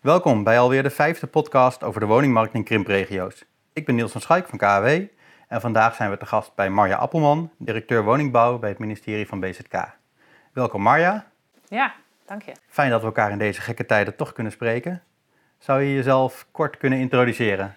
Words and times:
Welkom 0.00 0.44
bij 0.44 0.58
alweer 0.58 0.82
de 0.82 0.90
vijfde 0.90 1.26
podcast 1.26 1.82
over 1.82 2.00
de 2.00 2.06
woningmarkt 2.06 2.54
in 2.54 2.64
krimpregio's. 2.64 3.44
Ik 3.72 3.86
ben 3.86 3.94
Niels 3.94 4.12
van 4.12 4.20
Schaik 4.20 4.48
van 4.48 4.58
KAW 4.58 4.86
en 5.48 5.60
vandaag 5.60 5.94
zijn 5.94 6.10
we 6.10 6.16
te 6.16 6.26
gast 6.26 6.54
bij 6.54 6.70
Marja 6.70 6.96
Appelman, 6.96 7.50
directeur 7.56 8.04
woningbouw 8.04 8.58
bij 8.58 8.68
het 8.68 8.78
ministerie 8.78 9.26
van 9.26 9.40
BZK. 9.40 9.88
Welkom 10.52 10.82
Marja. 10.82 11.26
Ja, 11.68 11.94
dank 12.26 12.42
je. 12.42 12.52
Fijn 12.68 12.90
dat 12.90 13.00
we 13.00 13.06
elkaar 13.06 13.30
in 13.30 13.38
deze 13.38 13.60
gekke 13.60 13.86
tijden 13.86 14.16
toch 14.16 14.32
kunnen 14.32 14.52
spreken. 14.52 15.02
Zou 15.58 15.82
je 15.82 15.94
jezelf 15.94 16.46
kort 16.50 16.76
kunnen 16.76 16.98
introduceren? 16.98 17.74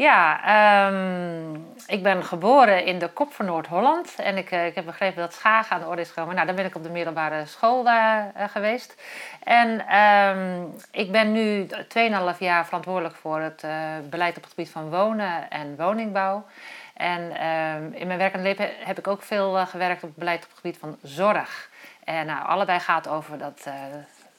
Ja, 0.00 0.44
ehm, 0.44 1.54
ik 1.86 2.02
ben 2.02 2.24
geboren 2.24 2.84
in 2.84 2.98
de 2.98 3.08
kop 3.08 3.32
van 3.32 3.46
Noord-Holland. 3.46 4.14
En 4.16 4.36
ik, 4.36 4.50
eh, 4.50 4.66
ik 4.66 4.74
heb 4.74 4.84
begrepen 4.84 5.22
dat 5.22 5.34
Schagen 5.34 5.76
aan 5.76 5.80
de 5.80 5.86
orde 5.86 6.00
is 6.00 6.08
gekomen. 6.08 6.34
Nou, 6.34 6.46
dan 6.46 6.56
ben 6.56 6.64
ik 6.64 6.74
op 6.74 6.82
de 6.82 6.90
middelbare 6.90 7.46
school 7.46 7.86
uh, 7.86 8.24
geweest. 8.36 9.02
En 9.44 9.86
ehm, 9.86 10.64
ik 10.90 11.12
ben 11.12 11.32
nu 11.32 11.66
2,5 11.88 12.38
jaar 12.38 12.64
verantwoordelijk 12.64 13.14
voor 13.14 13.40
het 13.40 13.64
beleid 14.10 14.36
op 14.36 14.42
het 14.42 14.50
gebied 14.50 14.70
van 14.70 14.90
wonen 14.90 15.50
en 15.50 15.76
woningbouw. 15.76 16.46
En 16.94 17.36
ehm, 17.36 17.92
in 17.92 18.06
mijn 18.06 18.18
werk 18.18 18.34
en 18.34 18.42
leven 18.42 18.70
heb 18.78 18.98
ik 18.98 19.08
ook 19.08 19.22
veel 19.22 19.66
gewerkt 19.66 20.02
op 20.02 20.08
het 20.08 20.18
beleid 20.18 20.42
op 20.42 20.48
het 20.50 20.58
gebied 20.58 20.78
van 20.78 20.98
zorg. 21.02 21.70
En 22.04 22.26
nou, 22.26 22.46
allebei 22.46 22.78
gaat 22.78 23.08
over 23.08 23.38
dat 23.38 23.66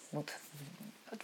moet 0.10 0.40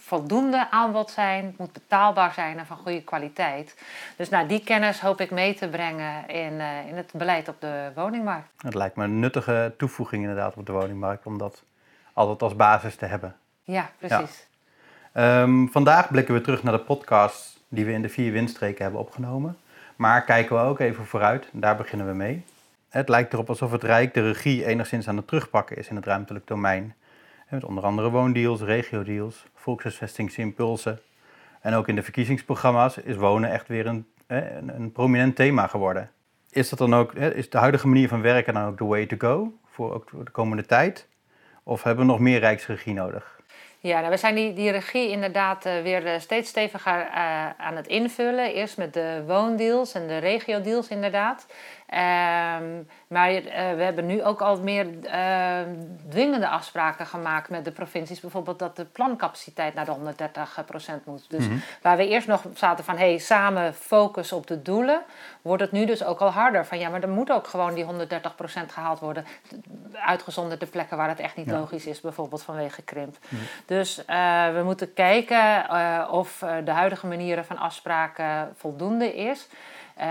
voldoende 0.08 0.70
aanbod 0.70 1.10
zijn, 1.10 1.44
het 1.44 1.58
moet 1.58 1.72
betaalbaar 1.72 2.32
zijn 2.32 2.58
en 2.58 2.66
van 2.66 2.76
goede 2.76 3.02
kwaliteit. 3.02 3.74
Dus 4.16 4.28
nou, 4.28 4.46
die 4.48 4.64
kennis 4.64 5.00
hoop 5.00 5.20
ik 5.20 5.30
mee 5.30 5.54
te 5.54 5.68
brengen 5.68 6.28
in, 6.28 6.52
uh, 6.52 6.86
in 6.88 6.96
het 6.96 7.10
beleid 7.12 7.48
op 7.48 7.60
de 7.60 7.90
woningmarkt. 7.94 8.48
Het 8.56 8.74
lijkt 8.74 8.96
me 8.96 9.04
een 9.04 9.20
nuttige 9.20 9.74
toevoeging 9.76 10.22
inderdaad 10.22 10.56
op 10.56 10.66
de 10.66 10.72
woningmarkt 10.72 11.26
om 11.26 11.38
dat 11.38 11.62
altijd 12.12 12.42
als 12.42 12.56
basis 12.56 12.96
te 12.96 13.06
hebben. 13.06 13.36
Ja, 13.62 13.90
precies. 13.98 14.46
Ehm, 15.12 15.66
vandaag 15.66 16.10
blikken 16.10 16.34
we 16.34 16.40
terug 16.40 16.62
naar 16.62 16.72
de 16.72 16.78
podcast 16.78 17.60
die 17.68 17.84
we 17.84 17.92
in 17.92 18.02
de 18.02 18.08
vier 18.08 18.32
windstreken 18.32 18.82
hebben 18.82 19.00
opgenomen. 19.00 19.56
Maar 19.96 20.24
kijken 20.24 20.56
we 20.56 20.62
ook 20.62 20.78
even 20.78 21.06
vooruit, 21.06 21.48
daar 21.52 21.76
beginnen 21.76 22.06
we 22.06 22.14
mee. 22.14 22.44
Het 22.88 23.08
lijkt 23.08 23.32
erop 23.32 23.48
alsof 23.48 23.72
het 23.72 23.82
Rijk 23.82 24.14
de 24.14 24.22
regie 24.22 24.66
enigszins 24.66 25.08
aan 25.08 25.16
het 25.16 25.26
terugpakken 25.26 25.76
is 25.76 25.88
in 25.88 25.96
het 25.96 26.04
ruimtelijk 26.04 26.46
domein. 26.46 26.94
Met 27.48 27.64
onder 27.64 27.84
andere 27.84 28.10
woondeals, 28.10 28.60
regiodeals, 28.60 29.44
volkshuisvestingsimpulsen. 29.54 31.00
En 31.60 31.74
ook 31.74 31.88
in 31.88 31.94
de 31.94 32.02
verkiezingsprogramma's 32.02 32.96
is 32.96 33.16
wonen 33.16 33.50
echt 33.50 33.68
weer 33.68 33.86
een, 33.86 34.06
een, 34.26 34.92
prominent 34.92 35.36
thema 35.36 35.66
geworden. 35.66 36.10
Is, 36.50 36.68
dat 36.68 36.78
dan 36.78 36.94
ook, 36.94 37.14
is 37.14 37.50
de 37.50 37.58
huidige 37.58 37.88
manier 37.88 38.08
van 38.08 38.20
werken 38.20 38.54
dan 38.54 38.66
ook 38.66 38.78
de 38.78 38.84
way 38.84 39.06
to 39.06 39.16
go 39.18 39.58
voor, 39.70 39.94
ook 39.94 40.10
de 40.24 40.30
komende 40.30 40.66
tijd? 40.66 41.08
Of 41.62 41.82
hebben 41.82 42.06
we 42.06 42.12
nog 42.12 42.20
meer 42.20 42.38
rijksregie 42.38 42.94
nodig? 42.94 43.38
Ja, 43.80 43.98
nou, 43.98 44.10
we 44.10 44.16
zijn 44.16 44.34
die, 44.34 44.52
die 44.52 44.70
regie 44.70 45.10
inderdaad 45.10 45.66
uh, 45.66 45.82
weer 45.82 46.06
uh, 46.06 46.18
steeds 46.18 46.48
steviger 46.48 46.98
uh, 46.98 47.50
aan 47.58 47.76
het 47.76 47.86
invullen. 47.86 48.52
Eerst 48.54 48.76
met 48.76 48.94
de 48.94 49.22
woondeals 49.26 49.94
en 49.94 50.06
de 50.06 50.18
regiodeals 50.18 50.88
inderdaad. 50.88 51.46
Um, 51.90 52.88
maar 53.06 53.32
uh, 53.32 53.42
we 53.50 53.82
hebben 53.82 54.06
nu 54.06 54.24
ook 54.24 54.40
al 54.40 54.60
meer 54.60 54.86
uh, 54.86 55.58
dwingende 56.08 56.48
afspraken 56.48 57.06
gemaakt 57.06 57.48
met 57.48 57.64
de 57.64 57.70
provincies. 57.70 58.20
Bijvoorbeeld 58.20 58.58
dat 58.58 58.76
de 58.76 58.84
plancapaciteit 58.84 59.74
naar 59.74 59.84
de 59.84 59.94
130% 61.00 61.04
moet. 61.04 61.24
Dus 61.28 61.44
mm 61.44 61.50
-hmm. 61.50 61.62
waar 61.82 61.96
we 61.96 62.08
eerst 62.08 62.26
nog 62.26 62.42
zaten 62.54 62.84
van 62.84 62.96
hey, 62.96 63.18
samen 63.18 63.74
focus 63.74 64.32
op 64.32 64.46
de 64.46 64.62
doelen, 64.62 65.02
wordt 65.42 65.62
het 65.62 65.72
nu 65.72 65.84
dus 65.86 66.04
ook 66.04 66.20
al 66.20 66.30
harder. 66.30 66.66
Van 66.66 66.78
ja, 66.78 66.88
maar 66.88 67.02
er 67.02 67.08
moet 67.08 67.30
ook 67.30 67.46
gewoon 67.46 67.74
die 67.74 67.84
130% 67.84 67.88
gehaald 68.66 68.98
worden. 68.98 69.26
Uitgezonderd 69.92 70.60
de 70.60 70.66
plekken 70.66 70.96
waar 70.96 71.08
het 71.08 71.20
echt 71.20 71.36
niet 71.36 71.46
ja. 71.46 71.58
logisch 71.58 71.86
is, 71.86 72.00
bijvoorbeeld 72.00 72.42
vanwege 72.42 72.82
krimp. 72.82 73.16
Mm 73.28 73.38
-hmm. 73.38 73.48
Dus 73.66 73.98
uh, 73.98 74.52
we 74.54 74.62
moeten 74.64 74.94
kijken 74.94 75.70
of 76.10 76.44
de 76.64 76.70
huidige 76.70 77.06
manieren 77.06 77.44
van 77.44 77.58
afspraken 77.58 78.52
voldoende 78.56 79.14
is. 79.14 79.48
Uh, 79.98 80.04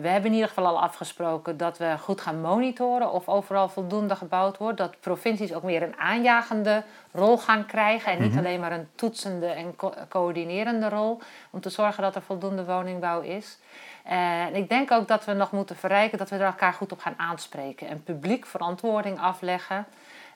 we 0.00 0.08
hebben 0.08 0.30
in 0.30 0.32
ieder 0.32 0.48
geval 0.48 0.66
al 0.66 0.80
afgesproken 0.80 1.56
dat 1.56 1.78
we 1.78 1.94
goed 2.00 2.20
gaan 2.20 2.40
monitoren 2.40 3.12
of 3.12 3.28
overal 3.28 3.68
voldoende 3.68 4.16
gebouwd 4.16 4.58
wordt. 4.58 4.78
Dat 4.78 5.00
provincies 5.00 5.54
ook 5.54 5.62
meer 5.62 5.82
een 5.82 5.98
aanjagende 5.98 6.82
rol 7.12 7.38
gaan 7.38 7.66
krijgen 7.66 8.12
en 8.12 8.18
niet 8.18 8.30
mm 8.30 8.36
-hmm. 8.36 8.46
alleen 8.46 8.60
maar 8.60 8.72
een 8.72 8.88
toetsende 8.94 9.46
en 9.46 9.76
co 9.76 9.92
coördinerende 10.08 10.88
rol. 10.88 11.20
Om 11.50 11.60
te 11.60 11.70
zorgen 11.70 12.02
dat 12.02 12.14
er 12.14 12.22
voldoende 12.22 12.64
woningbouw 12.64 13.20
is. 13.20 13.58
Uh, 14.06 14.42
en 14.42 14.54
ik 14.54 14.68
denk 14.68 14.90
ook 14.90 15.08
dat 15.08 15.24
we 15.24 15.32
nog 15.32 15.52
moeten 15.52 15.76
verrijken 15.76 16.18
dat 16.18 16.30
we 16.30 16.36
er 16.36 16.42
elkaar 16.42 16.72
goed 16.72 16.92
op 16.92 17.00
gaan 17.00 17.14
aanspreken 17.16 17.88
en 17.88 18.02
publiek 18.02 18.46
verantwoording 18.46 19.20
afleggen. 19.20 19.86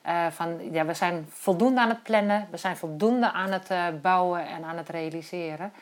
Uh, 0.07 0.27
van 0.29 0.71
ja, 0.71 0.85
we 0.85 0.93
zijn 0.93 1.25
voldoende 1.29 1.81
aan 1.81 1.89
het 1.89 2.03
plannen, 2.03 2.47
we 2.51 2.57
zijn 2.57 2.77
voldoende 2.77 3.31
aan 3.31 3.51
het 3.51 3.71
uh, 3.71 3.85
bouwen 4.01 4.47
en 4.47 4.63
aan 4.63 4.77
het 4.77 4.89
realiseren. 4.89 5.73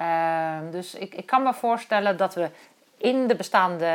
Uh, 0.00 0.56
dus 0.70 0.94
ik, 0.94 1.14
ik 1.14 1.26
kan 1.26 1.42
me 1.42 1.54
voorstellen 1.54 2.16
dat 2.16 2.34
we 2.34 2.50
in 3.04 3.26
de 3.26 3.36
bestaande 3.36 3.86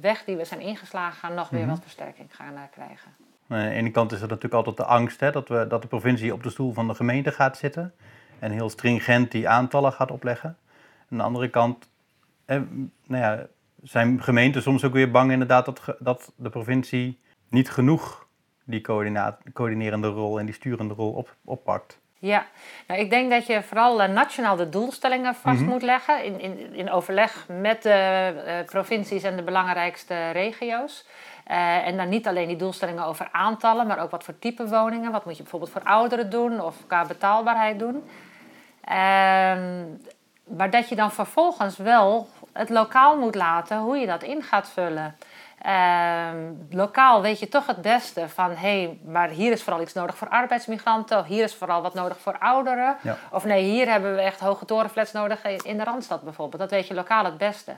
weg 0.00 0.24
die 0.24 0.36
we 0.36 0.44
zijn 0.44 0.60
ingeslagen 0.60 1.34
nog 1.34 1.48
weer 1.48 1.60
mm 1.60 1.66
-hmm. 1.66 1.74
wat 1.74 1.84
versterking 1.84 2.36
gaan 2.36 2.54
uh, 2.54 2.60
krijgen. 2.70 3.10
Aan 3.48 3.58
de 3.58 3.70
ene 3.70 3.90
kant 3.90 4.12
is 4.12 4.20
er 4.20 4.28
natuurlijk 4.28 4.54
altijd 4.54 4.76
de 4.76 4.84
angst 4.84 5.20
hè, 5.20 5.30
dat, 5.30 5.48
we, 5.48 5.66
dat 5.66 5.82
de 5.82 5.88
provincie 5.88 6.32
op 6.32 6.42
de 6.42 6.50
stoel 6.50 6.72
van 6.72 6.88
de 6.88 6.94
gemeente 6.94 7.32
gaat 7.32 7.56
zitten 7.56 7.94
en 8.38 8.50
heel 8.50 8.70
stringent 8.70 9.30
die 9.30 9.48
aantallen 9.48 9.92
gaat 9.92 10.10
opleggen. 10.10 10.56
Aan 11.10 11.18
de 11.18 11.24
andere 11.24 11.48
kant 11.48 11.88
eh, 12.44 12.60
nou 13.06 13.22
ja, 13.22 13.46
zijn 13.82 14.22
gemeenten 14.22 14.62
soms 14.62 14.84
ook 14.84 14.92
weer 14.92 15.10
bang 15.10 15.32
inderdaad 15.32 15.64
dat, 15.64 15.96
dat 15.98 16.32
de 16.36 16.50
provincie 16.50 17.20
niet 17.48 17.70
genoeg 17.70 18.26
die 18.64 18.80
coördinerende 19.52 20.08
rol 20.08 20.38
en 20.38 20.46
die 20.46 20.54
sturende 20.54 20.94
rol 20.94 21.12
op, 21.12 21.36
oppakt. 21.44 22.00
Ja, 22.24 22.46
nou, 22.86 23.00
ik 23.00 23.10
denk 23.10 23.30
dat 23.30 23.46
je 23.46 23.62
vooral 23.62 24.02
uh, 24.02 24.08
nationaal 24.08 24.56
de 24.56 24.68
doelstellingen 24.68 25.34
vast 25.34 25.56
mm 25.56 25.62
-hmm. 25.62 25.72
moet 25.72 25.82
leggen 25.82 26.24
in, 26.24 26.40
in, 26.40 26.74
in 26.74 26.90
overleg 26.90 27.46
met 27.48 27.82
de 27.82 28.32
uh, 28.36 28.52
provincies 28.64 29.22
en 29.22 29.36
de 29.36 29.42
belangrijkste 29.42 30.30
regio's. 30.30 31.06
Uh, 31.50 31.86
en 31.86 31.96
dan 31.96 32.08
niet 32.08 32.26
alleen 32.26 32.48
die 32.48 32.56
doelstellingen 32.56 33.04
over 33.04 33.28
aantallen, 33.32 33.86
maar 33.86 33.98
ook 33.98 34.10
wat 34.10 34.24
voor 34.24 34.38
type 34.38 34.68
woningen. 34.68 35.12
Wat 35.12 35.24
moet 35.24 35.36
je 35.36 35.42
bijvoorbeeld 35.42 35.72
voor 35.72 35.82
ouderen 35.82 36.30
doen 36.30 36.60
of 36.60 36.76
qua 36.86 37.04
betaalbaarheid 37.06 37.78
doen. 37.78 38.04
maar 40.44 40.70
dat 40.70 40.88
je 40.88 40.94
dan 40.94 41.12
vervolgens 41.12 41.76
wel 41.76 42.28
het 42.52 42.68
lokaal 42.68 43.18
moet 43.18 43.34
laten 43.34 43.78
hoe 43.78 43.96
je 43.96 44.06
dat 44.06 44.22
in 44.22 44.42
gaat 44.42 44.68
vullen. 44.68 45.16
Uh, 45.66 46.28
lokaal 46.70 47.22
weet 47.22 47.38
je 47.38 47.48
toch 47.48 47.66
het 47.66 47.82
beste 47.82 48.28
van 48.28 48.50
hé, 48.50 48.56
hey, 48.56 48.98
maar 49.04 49.28
hier 49.28 49.52
is 49.52 49.62
vooral 49.62 49.82
iets 49.82 49.92
nodig 49.92 50.16
voor 50.16 50.28
arbeidsmigranten, 50.28 51.18
of 51.18 51.26
hier 51.26 51.44
is 51.44 51.54
vooral 51.54 51.82
wat 51.82 51.94
nodig 51.94 52.18
voor 52.18 52.38
ouderen. 52.38 52.96
Ja. 53.02 53.16
Of 53.30 53.44
nee, 53.44 53.64
hier 53.64 53.90
hebben 53.90 54.14
we 54.14 54.20
echt 54.20 54.40
hoge 54.40 54.64
torenflats 54.64 55.12
nodig 55.12 55.44
in 55.44 55.76
de 55.76 55.84
Randstad 55.84 56.22
bijvoorbeeld. 56.22 56.62
Dat 56.62 56.70
weet 56.70 56.86
je 56.86 56.94
lokaal 56.94 57.24
het 57.24 57.38
beste. 57.38 57.72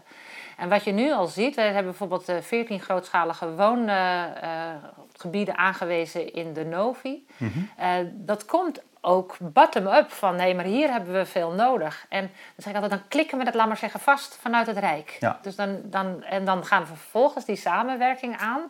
En 0.57 0.69
wat 0.69 0.85
je 0.85 0.93
nu 0.93 1.13
al 1.13 1.27
ziet, 1.27 1.55
we 1.55 1.61
hebben 1.61 1.85
bijvoorbeeld 1.85 2.33
14 2.41 2.81
grootschalige 2.81 3.55
woongebieden 3.55 5.55
uh, 5.55 5.65
aangewezen 5.65 6.33
in 6.33 6.53
de 6.53 6.65
Novi. 6.65 7.27
Mm 7.37 7.53
-hmm. 7.53 7.71
uh, 7.81 7.87
dat 8.13 8.45
komt 8.45 8.83
ook 9.07 9.37
bottom-up 9.41 10.11
van 10.11 10.37
nee, 10.37 10.55
maar 10.55 10.65
hier 10.65 10.91
hebben 10.91 11.13
we 11.13 11.27
veel 11.27 11.51
nodig. 11.51 12.07
En 12.09 12.21
dan 12.21 12.31
zeg 12.57 12.75
ik 12.75 12.83
altijd, 12.83 13.01
dan 13.01 13.09
klikken 13.09 13.39
we 13.39 13.45
dat, 13.45 13.55
laat 13.55 13.67
maar 13.67 13.77
zeggen, 13.77 14.01
vast 14.01 14.37
vanuit 14.41 14.67
het 14.67 14.79
Rijk. 14.79 15.17
Ja. 15.21 15.39
Dus 15.43 15.57
dan, 15.57 15.81
dan, 15.85 16.23
en 16.23 16.45
dan 16.45 16.65
gaan 16.65 16.81
we 16.81 16.87
vervolgens 16.87 17.45
die 17.45 17.57
samenwerking 17.57 18.37
aan. 18.37 18.61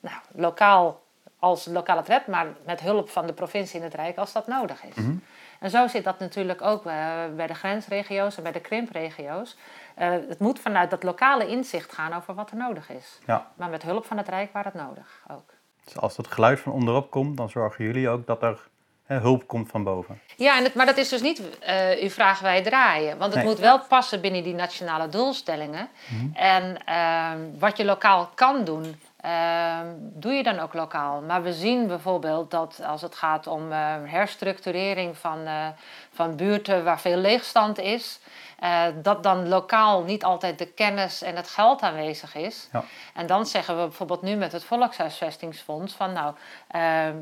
Nou, 0.00 0.16
lokaal 0.32 1.00
als 1.38 1.66
lokale 1.66 2.02
tred, 2.02 2.26
maar 2.26 2.46
met 2.66 2.80
hulp 2.80 3.10
van 3.10 3.26
de 3.26 3.32
provincie 3.32 3.78
in 3.78 3.84
het 3.84 3.94
Rijk 3.94 4.16
als 4.16 4.32
dat 4.32 4.46
nodig 4.46 4.84
is. 4.84 4.94
Mm 4.94 5.04
-hmm. 5.04 5.22
En 5.60 5.70
zo 5.70 5.86
zit 5.86 6.04
dat 6.04 6.18
natuurlijk 6.18 6.62
ook 6.62 6.86
uh, 6.86 6.92
bij 7.36 7.46
de 7.46 7.54
grensregio's 7.54 8.36
en 8.36 8.42
bij 8.42 8.52
de 8.52 8.60
krimpregio's. 8.60 9.56
Uh, 9.98 10.08
het 10.10 10.38
moet 10.38 10.58
vanuit 10.58 10.90
dat 10.90 11.02
lokale 11.02 11.46
inzicht 11.46 11.92
gaan 11.92 12.12
over 12.12 12.34
wat 12.34 12.50
er 12.50 12.56
nodig 12.56 12.90
is. 12.90 13.18
Ja. 13.26 13.50
Maar 13.54 13.70
met 13.70 13.82
hulp 13.82 14.06
van 14.06 14.16
het 14.16 14.28
Rijk 14.28 14.52
waar 14.52 14.64
het 14.64 14.74
nodig 14.74 15.24
ook. 15.30 15.54
Dus 15.84 15.96
als 15.96 16.16
het 16.16 16.26
geluid 16.26 16.60
van 16.60 16.72
onderop 16.72 17.10
komt, 17.10 17.36
dan 17.36 17.48
zorgen 17.48 17.84
jullie 17.84 18.08
ook 18.08 18.26
dat 18.26 18.42
er 18.42 18.69
hulp 19.18 19.46
komt 19.46 19.70
van 19.70 19.84
boven. 19.84 20.20
Ja, 20.36 20.56
en 20.56 20.64
het, 20.64 20.74
maar 20.74 20.86
dat 20.86 20.96
is 20.96 21.08
dus 21.08 21.20
niet 21.20 21.40
uh, 21.40 22.02
uw 22.02 22.10
vraag 22.10 22.40
wij 22.40 22.62
draaien. 22.62 23.18
Want 23.18 23.34
het 23.34 23.42
nee. 23.42 23.52
moet 23.52 23.60
wel 23.60 23.80
passen 23.80 24.20
binnen 24.20 24.42
die 24.42 24.54
nationale 24.54 25.08
doelstellingen. 25.08 25.88
Mm 26.08 26.18
-hmm. 26.18 26.34
En 26.34 26.76
uh, 26.88 27.30
wat 27.58 27.76
je 27.76 27.84
lokaal 27.84 28.30
kan 28.34 28.64
doen, 28.64 28.96
uh, 29.24 29.78
doe 29.98 30.32
je 30.32 30.42
dan 30.42 30.58
ook 30.58 30.74
lokaal. 30.74 31.20
Maar 31.20 31.42
we 31.42 31.52
zien 31.52 31.86
bijvoorbeeld 31.86 32.50
dat 32.50 32.80
als 32.86 33.02
het 33.02 33.14
gaat 33.14 33.46
om 33.46 33.72
uh, 33.72 33.94
herstructurering 34.04 35.18
van, 35.18 35.38
uh, 35.38 35.66
van 36.12 36.36
buurten 36.36 36.84
waar 36.84 37.00
veel 37.00 37.16
leegstand 37.16 37.78
is, 37.78 38.20
uh, 38.62 38.84
dat 39.02 39.22
dan 39.22 39.48
lokaal 39.48 40.02
niet 40.02 40.24
altijd 40.24 40.58
de 40.58 40.66
kennis 40.66 41.22
en 41.22 41.36
het 41.36 41.48
geld 41.48 41.80
aanwezig 41.80 42.34
is. 42.34 42.68
Ja. 42.72 42.84
En 43.14 43.26
dan 43.26 43.46
zeggen 43.46 43.76
we 43.76 43.82
bijvoorbeeld 43.82 44.22
nu 44.22 44.34
met 44.34 44.52
het 44.52 44.64
Volkshuisvestingsfonds 44.64 45.94
van 45.94 46.12
nou, 46.12 46.34
uh, 46.76 47.06
uh, 47.06 47.12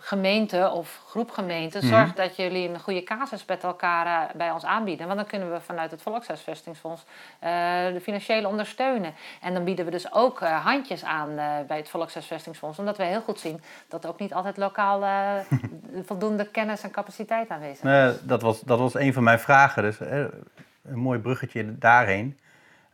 gemeente 0.00 0.70
of 0.70 1.00
groep 1.06 1.30
gemeenten, 1.30 1.84
mm 1.84 1.90
-hmm. 1.90 1.98
zorg 1.98 2.14
dat 2.14 2.36
jullie 2.36 2.68
een 2.68 2.80
goede 2.80 3.02
casus 3.02 3.44
met 3.44 3.64
elkaar 3.64 4.30
bij 4.34 4.50
ons 4.50 4.64
aanbieden. 4.64 5.06
Want 5.06 5.18
dan 5.18 5.28
kunnen 5.28 5.52
we 5.52 5.60
vanuit 5.60 5.90
het 5.90 6.02
Volkshuisvestingsfonds 6.02 7.04
de 7.40 8.00
financiële 8.02 8.48
ondersteunen. 8.48 9.14
En 9.40 9.54
dan 9.54 9.64
bieden 9.64 9.84
we 9.84 9.90
dus 9.90 10.12
ook 10.12 10.40
handjes 10.40 11.04
aan 11.04 11.34
bij 11.66 11.76
het 11.76 11.88
Volkshuisvestingsfonds, 11.88 12.78
omdat 12.78 12.96
we 12.96 13.04
heel 13.04 13.20
goed 13.20 13.40
zien 13.40 13.62
dat 13.88 14.06
ook 14.06 14.18
niet 14.18 14.34
altijd 14.34 14.56
lokaal 14.56 15.04
voldoende 16.08 16.46
kennis 16.46 16.82
en 16.82 16.90
capaciteit 16.90 17.48
aanwezig 17.48 17.82
Nee, 17.82 18.12
dat, 18.22 18.42
was, 18.42 18.60
dat 18.60 18.78
was 18.78 18.94
een 18.94 19.12
van 19.12 19.22
mijn 19.22 19.40
vragen. 19.40 19.82
Dus 19.82 19.98
een 20.82 20.98
mooi 20.98 21.18
bruggetje 21.18 21.78
daarheen. 21.78 22.38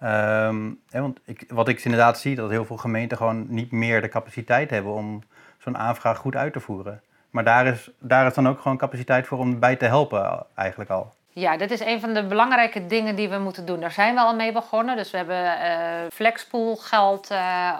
Ehm, 0.01 0.71
hè, 0.91 1.01
want 1.01 1.21
ik, 1.25 1.45
wat 1.49 1.69
ik 1.69 1.85
inderdaad 1.85 2.19
zie, 2.19 2.37
dat 2.37 2.51
heel 2.51 2.65
veel 2.65 2.77
gemeenten 2.77 3.17
gewoon 3.17 3.47
niet 3.49 3.71
meer 3.71 4.01
de 4.01 4.09
capaciteit 4.09 4.71
hebben 4.71 4.93
om 4.93 5.23
zo'n 5.59 5.79
aanvraag 5.79 6.19
goed 6.19 6.37
uit 6.37 6.53
te 6.53 6.61
voeren. 6.61 7.03
Maar 7.31 7.45
daar 7.45 7.67
is, 7.67 7.91
daar 7.99 8.27
is 8.27 8.35
dan 8.35 8.49
ook 8.49 8.61
gewoon 8.61 8.77
capaciteit 8.77 9.27
voor 9.27 9.39
om 9.39 9.59
bij 9.59 9.77
te 9.77 9.85
helpen 9.85 10.47
eigenlijk 10.55 10.91
al. 10.91 11.15
Ja, 11.29 11.57
dit 11.57 11.71
is 11.71 11.81
een 11.81 12.01
van 12.01 12.15
de 12.15 12.27
belangrijke 12.27 12.87
dingen 12.87 13.17
die 13.17 13.29
we 13.29 13.39
moeten 13.39 13.67
doen. 13.67 13.81
Daar 13.81 13.93
zijn 13.93 14.15
we 14.15 14.21
al 14.21 14.35
mee 14.35 14.53
begonnen. 14.53 14.97
Dus 14.97 15.11
we 15.11 15.17
hebben 15.17 15.37
uh, 15.37 16.11
flexpool 16.13 16.77
geld 16.77 17.35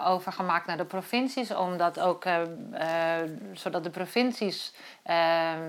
overgemaakt 0.05 0.65
naar 0.65 0.77
de 0.77 0.85
provincies. 0.85 1.55
Omdat 1.55 1.99
ook, 1.99 2.25
uh, 2.25 2.35
zodat 3.53 3.83
de 3.83 3.89
provincies 3.89 4.73
ehm, 5.03 5.59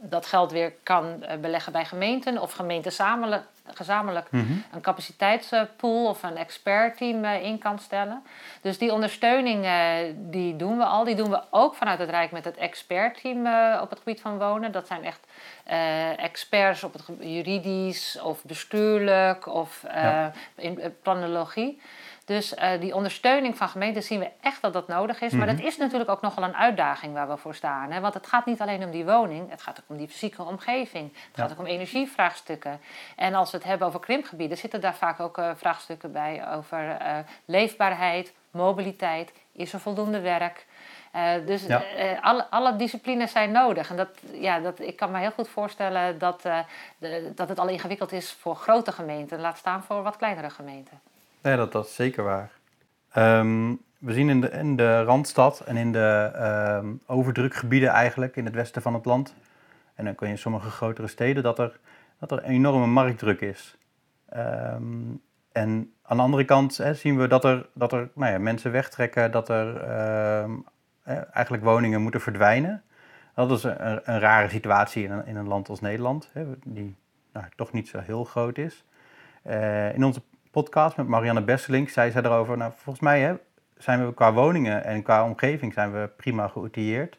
dat 0.00 0.26
geld 0.26 0.52
weer 0.52 0.72
kan 0.82 1.24
beleggen 1.40 1.72
bij 1.72 1.84
gemeenten. 1.84 2.38
Of 2.40 2.52
gemeenten 2.52 2.92
samen, 2.92 3.44
gezamenlijk 3.74 4.30
Mhm. 4.30 4.52
een 4.72 4.80
capaciteitspool 4.80 6.06
of 6.06 6.22
een 6.22 6.36
expertteam 6.36 7.24
in 7.24 7.58
kan 7.58 7.78
stellen. 7.78 8.22
Dus 8.60 8.78
die 8.78 8.92
ondersteuning 8.92 9.66
die 10.16 10.56
doen 10.56 10.78
we 10.78 10.84
al. 10.84 11.04
Die 11.04 11.14
doen 11.14 11.30
we 11.30 11.42
ook 11.50 11.74
vanuit 11.74 11.98
het 11.98 12.10
Rijk 12.10 12.30
met 12.32 12.44
het 12.44 12.56
expertteam 12.56 13.38
op 13.80 13.90
het 13.90 13.98
gebied 13.98 14.20
van 14.20 14.38
wonen. 14.38 14.72
Dat 14.72 14.86
zijn 14.86 15.04
echt 15.04 15.26
experts 16.16 16.84
op 16.84 16.92
het 16.92 17.02
juridisch 17.20 18.20
of 18.20 18.44
bestuurlijk 18.44 19.46
of 19.46 19.82
Ja. 19.86 20.32
in 20.54 20.94
planologie. 21.02 21.80
Dus 22.28 22.54
uh, 22.54 22.70
die 22.80 22.94
ondersteuning 22.94 23.56
van 23.56 23.68
gemeenten 23.68 24.02
zien 24.02 24.18
we 24.18 24.30
echt 24.40 24.62
dat 24.62 24.72
dat 24.72 24.88
nodig 24.88 25.20
is. 25.20 25.32
Maar 25.32 25.46
Mhm. 25.46 25.56
dat 25.56 25.64
is 25.66 25.76
natuurlijk 25.76 26.10
ook 26.10 26.20
nogal 26.20 26.44
een 26.44 26.56
uitdaging 26.56 27.12
waar 27.12 27.28
we 27.28 27.36
voor 27.36 27.54
staan. 27.54 27.90
Hè? 27.90 28.00
Want 28.00 28.14
het 28.14 28.26
gaat 28.26 28.46
niet 28.46 28.60
alleen 28.60 28.84
om 28.84 28.90
die 28.90 29.04
woning, 29.04 29.50
het 29.50 29.62
gaat 29.62 29.78
ook 29.80 29.84
om 29.88 29.96
die 29.96 30.08
fysieke 30.08 30.42
omgeving. 30.42 31.12
Het 31.12 31.22
Ja. 31.36 31.42
gaat 31.42 31.52
ook 31.52 31.58
om 31.58 31.66
energievraagstukken. 31.66 32.80
En 33.16 33.34
als 33.34 33.50
we 33.50 33.56
het 33.56 33.66
hebben 33.66 33.86
over 33.86 34.00
krimpgebieden, 34.00 34.56
zitten 34.58 34.80
daar 34.80 34.94
vaak 34.94 35.20
ook 35.20 35.38
uh, 35.38 35.50
vraagstukken 35.56 36.12
bij 36.12 36.48
over 36.54 36.78
uh, 37.02 37.16
leefbaarheid, 37.44 38.32
mobiliteit, 38.50 39.32
is 39.52 39.72
er 39.72 39.80
voldoende 39.80 40.20
werk. 40.20 40.66
Dus 41.46 41.66
Ja. 41.66 41.82
alle, 42.20 42.46
alle 42.50 42.76
disciplines 42.76 43.32
zijn 43.32 43.50
nodig. 43.52 43.90
En 43.90 43.96
dat, 43.96 44.08
ja, 44.32 44.58
dat, 44.60 44.80
ik 44.80 44.96
kan 44.96 45.10
me 45.10 45.18
heel 45.18 45.30
goed 45.30 45.48
voorstellen 45.48 46.18
dat, 46.18 46.42
de, 46.98 47.32
dat 47.34 47.48
het 47.48 47.58
al 47.58 47.68
ingewikkeld 47.68 48.12
is 48.12 48.32
voor 48.32 48.56
grote 48.56 48.92
gemeenten. 48.92 49.40
Laat 49.40 49.56
staan 49.58 49.82
voor 49.82 50.02
wat 50.02 50.16
kleinere 50.16 50.50
gemeenten. 50.50 51.00
Nee, 51.42 51.56
dat, 51.56 51.72
dat 51.72 51.86
is 51.86 51.94
zeker 51.94 52.24
waar. 52.24 52.50
Ehm, 53.12 53.74
we 53.98 54.12
zien 54.12 54.28
in 54.28 54.40
de, 54.40 54.50
in 54.50 54.76
de 54.76 55.02
Randstad 55.02 55.60
en 55.60 55.76
in 55.76 55.92
de 55.92 56.30
ehm, 56.34 56.86
overdrukgebieden 57.06 57.88
eigenlijk 57.88 58.36
in 58.36 58.44
het 58.44 58.54
westen 58.54 58.82
van 58.82 58.94
het 58.94 59.04
land... 59.04 59.34
en 59.94 60.04
dan 60.04 60.14
kun 60.14 60.26
je 60.26 60.32
in 60.32 60.38
sommige 60.38 60.70
grotere 60.70 61.06
steden 61.06 61.42
dat 61.42 61.58
er, 61.58 61.78
dat 62.18 62.32
er 62.32 62.42
enorme 62.42 62.86
marktdruk 62.86 63.40
is. 63.40 63.78
Ehm, 64.28 64.82
en 65.52 65.92
aan 66.02 66.16
de 66.16 66.22
andere 66.22 66.44
kant 66.44 66.76
hè, 66.76 66.94
zien 66.94 67.18
we 67.18 67.26
dat 67.26 67.44
er, 67.44 67.68
dat 67.72 67.92
er 67.92 68.08
nou 68.14 68.32
ja, 68.32 68.38
mensen 68.38 68.72
wegtrekken, 68.72 69.30
dat 69.30 69.48
er 69.48 69.82
eigenlijk 71.32 71.64
woningen 71.64 72.02
moeten 72.02 72.20
verdwijnen. 72.20 72.82
Dat 73.34 73.50
is 73.50 73.62
een, 73.62 74.00
een 74.04 74.18
rare 74.18 74.48
situatie 74.48 75.04
in 75.04 75.10
een, 75.10 75.26
in 75.26 75.36
een 75.36 75.48
land 75.48 75.68
als 75.68 75.80
Nederland, 75.80 76.30
hè, 76.32 76.44
die 76.64 76.96
nou, 77.32 77.46
toch 77.56 77.72
niet 77.72 77.88
zo 77.88 77.98
heel 77.98 78.24
groot 78.24 78.58
is. 78.58 78.84
Eh, 79.42 79.94
in 79.94 80.04
onze 80.04 80.22
podcast 80.62 80.96
met 80.96 81.06
Marianne 81.06 81.42
Besselink 81.42 81.88
zei 81.88 82.10
zij 82.10 82.22
erover, 82.22 82.56
nou 82.56 82.72
volgens 82.76 83.04
mij 83.04 83.20
hè, 83.20 83.34
zijn 83.76 84.06
we 84.06 84.14
qua 84.14 84.32
woningen 84.32 84.84
en 84.84 85.02
qua 85.02 85.24
omgeving 85.24 85.72
zijn 85.72 85.92
we 85.92 86.10
prima 86.16 86.48
geoutilleerd. 86.48 87.18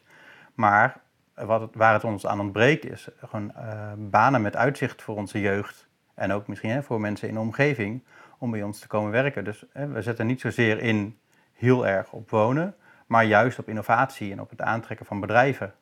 Maar 0.54 1.00
wat 1.34 1.74
waar 1.74 1.92
het 1.92 2.04
ons 2.04 2.26
aan 2.26 2.40
ontbreekt 2.40 2.90
is 2.90 3.08
gewoon 3.24 3.52
uh, 3.56 3.92
banen 3.96 4.42
met 4.42 4.56
uitzicht 4.56 5.02
voor 5.02 5.16
onze 5.16 5.40
jeugd. 5.40 5.88
En 6.14 6.32
ook 6.32 6.46
misschien 6.46 6.70
hè, 6.70 6.82
voor 6.82 7.00
mensen 7.00 7.28
in 7.28 7.34
de 7.34 7.40
omgeving 7.40 8.04
om 8.38 8.50
bij 8.50 8.62
ons 8.62 8.78
te 8.78 8.86
komen 8.86 9.10
werken. 9.10 9.44
Dus 9.44 9.64
hè, 9.72 9.88
we 9.88 10.02
zetten 10.02 10.26
niet 10.26 10.40
zozeer 10.40 10.82
in 10.82 11.18
heel 11.52 11.86
erg 11.86 12.12
op 12.12 12.30
wonen, 12.30 12.74
maar 13.06 13.24
juist 13.24 13.58
op 13.58 13.68
innovatie 13.68 14.32
en 14.32 14.40
op 14.40 14.50
het 14.50 14.60
aantrekken 14.60 15.06
van 15.06 15.20
bedrijven. 15.20 15.74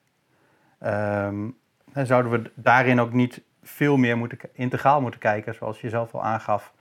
Um, 0.87 1.57
zouden 1.93 2.33
we 2.33 2.51
daarin 2.55 3.01
ook 3.01 3.13
niet 3.13 3.43
veel 3.63 3.97
meer 3.97 4.17
moeten, 4.17 4.39
integraal 4.53 5.01
moeten 5.01 5.21
kijken, 5.21 5.55
zoals 5.55 5.81
je 5.81 5.89
zelf 5.89 6.15
al 6.15 6.23
aangaf, 6.23 6.73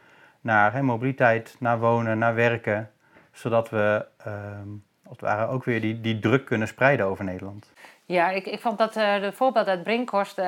naar 0.47 0.73
hè, 0.73 0.81
mobiliteit, 0.81 1.55
naar 1.59 1.79
wonen, 1.79 2.17
naar 2.17 2.35
werken, 2.35 2.91
zodat 3.31 3.69
we 3.69 4.05
um, 4.27 4.83
als 5.03 5.17
het 5.19 5.21
ware 5.21 5.47
ook 5.47 5.63
weer 5.63 5.81
die, 5.81 6.01
die 6.01 6.19
druk 6.19 6.45
kunnen 6.45 6.67
spreiden 6.67 7.05
over 7.05 7.25
Nederland. 7.25 7.65
Ja, 8.05 8.29
ik, 8.29 8.45
ik 8.45 8.59
vond 8.61 8.77
dat 8.77 8.95
uh, 8.97 9.21
de 9.21 9.31
voorbeeld 9.31 9.67
uit 9.67 9.83
Brinkhorst, 9.83 10.37
uh, 10.39 10.45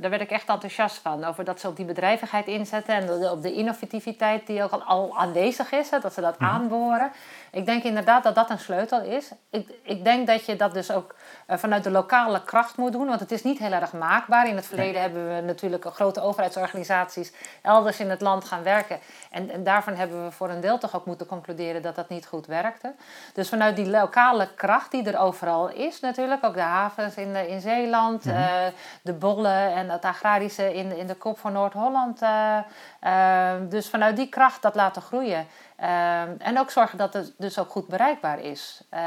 daar 0.00 0.10
werd 0.10 0.20
ik 0.20 0.30
echt 0.30 0.48
enthousiast 0.48 0.98
van. 0.98 1.24
Over 1.24 1.44
dat 1.44 1.60
ze 1.60 1.68
op 1.68 1.76
die 1.76 1.84
bedrijvigheid 1.84 2.46
inzetten 2.46 2.94
en 2.94 3.30
op 3.30 3.42
de 3.42 3.52
innovativiteit 3.52 4.46
die 4.46 4.62
ook 4.62 4.70
al, 4.70 4.82
al 4.82 5.18
aanwezig 5.18 5.72
is, 5.72 5.90
hè, 5.90 5.98
dat 5.98 6.12
ze 6.12 6.20
dat 6.20 6.38
Mhm. 6.38 6.50
aanboren. 6.50 7.10
Ik 7.52 7.66
denk 7.66 7.82
inderdaad 7.82 8.22
dat 8.22 8.34
dat 8.34 8.50
een 8.50 8.58
sleutel 8.58 9.02
is. 9.02 9.30
Ik, 9.50 9.68
ik 9.82 10.04
denk 10.04 10.26
dat 10.26 10.46
je 10.46 10.56
dat 10.56 10.74
dus 10.74 10.90
ook 10.90 11.14
uh, 11.48 11.56
vanuit 11.56 11.84
de 11.84 11.90
lokale 11.90 12.44
kracht 12.44 12.76
moet 12.76 12.92
doen, 12.92 13.06
want 13.06 13.20
het 13.20 13.30
is 13.30 13.42
niet 13.42 13.58
heel 13.58 13.72
erg 13.72 13.92
maakbaar. 13.92 14.48
In 14.48 14.56
het 14.56 14.66
verleden 14.66 14.92
nee. 14.92 15.02
hebben 15.02 15.34
we 15.34 15.40
natuurlijk 15.40 15.84
grote 15.84 16.20
overheidsorganisaties 16.20 17.32
elders 17.62 18.00
in 18.00 18.10
het 18.10 18.20
land 18.20 18.44
gaan 18.44 18.62
werken. 18.62 18.98
En, 19.30 19.50
en 19.50 19.64
daarvan 19.64 19.94
hebben 19.94 20.24
we 20.24 20.30
voor 20.30 20.50
een 20.50 20.60
deel 20.60 20.78
toch 20.78 20.96
ook 20.96 21.06
moeten 21.06 21.26
concluderen 21.26 21.82
dat 21.82 21.94
dat 21.94 22.08
niet 22.08 22.26
goed 22.26 22.46
werkte. 22.46 22.94
Dus 23.32 23.48
vanuit 23.48 23.76
die 23.76 23.90
lokale 23.90 24.48
kracht 24.54 24.90
die 24.90 25.10
er 25.10 25.18
overal 25.18 25.68
is 25.68 26.00
natuurlijk, 26.00 26.44
ook 26.44 26.54
de 26.54 26.60
havens 26.60 27.14
in, 27.14 27.36
in 27.48 27.60
Zeeland, 27.60 28.24
mm 28.24 28.32
-hmm. 28.32 28.40
uh, 28.40 28.66
de 29.02 29.12
bollen 29.12 29.74
en 29.74 29.90
het 29.90 30.04
agrarische 30.04 30.74
in, 30.74 30.96
in 30.96 31.06
de 31.06 31.14
kop 31.14 31.38
van 31.38 31.52
Noord-Holland. 31.52 32.22
Uh, 32.22 32.58
uh, 33.04 33.52
dus 33.68 33.88
vanuit 33.88 34.16
die 34.16 34.28
kracht 34.28 34.62
dat 34.62 34.74
laten 34.74 35.02
groeien. 35.02 35.46
Uh, 35.82 36.20
en 36.20 36.58
ook 36.58 36.70
zorgen 36.70 36.98
dat 36.98 37.12
het 37.12 37.32
dus 37.36 37.58
ook 37.58 37.70
goed 37.70 37.86
bereikbaar 37.86 38.40
is. 38.40 38.80
Uh, 38.94 39.00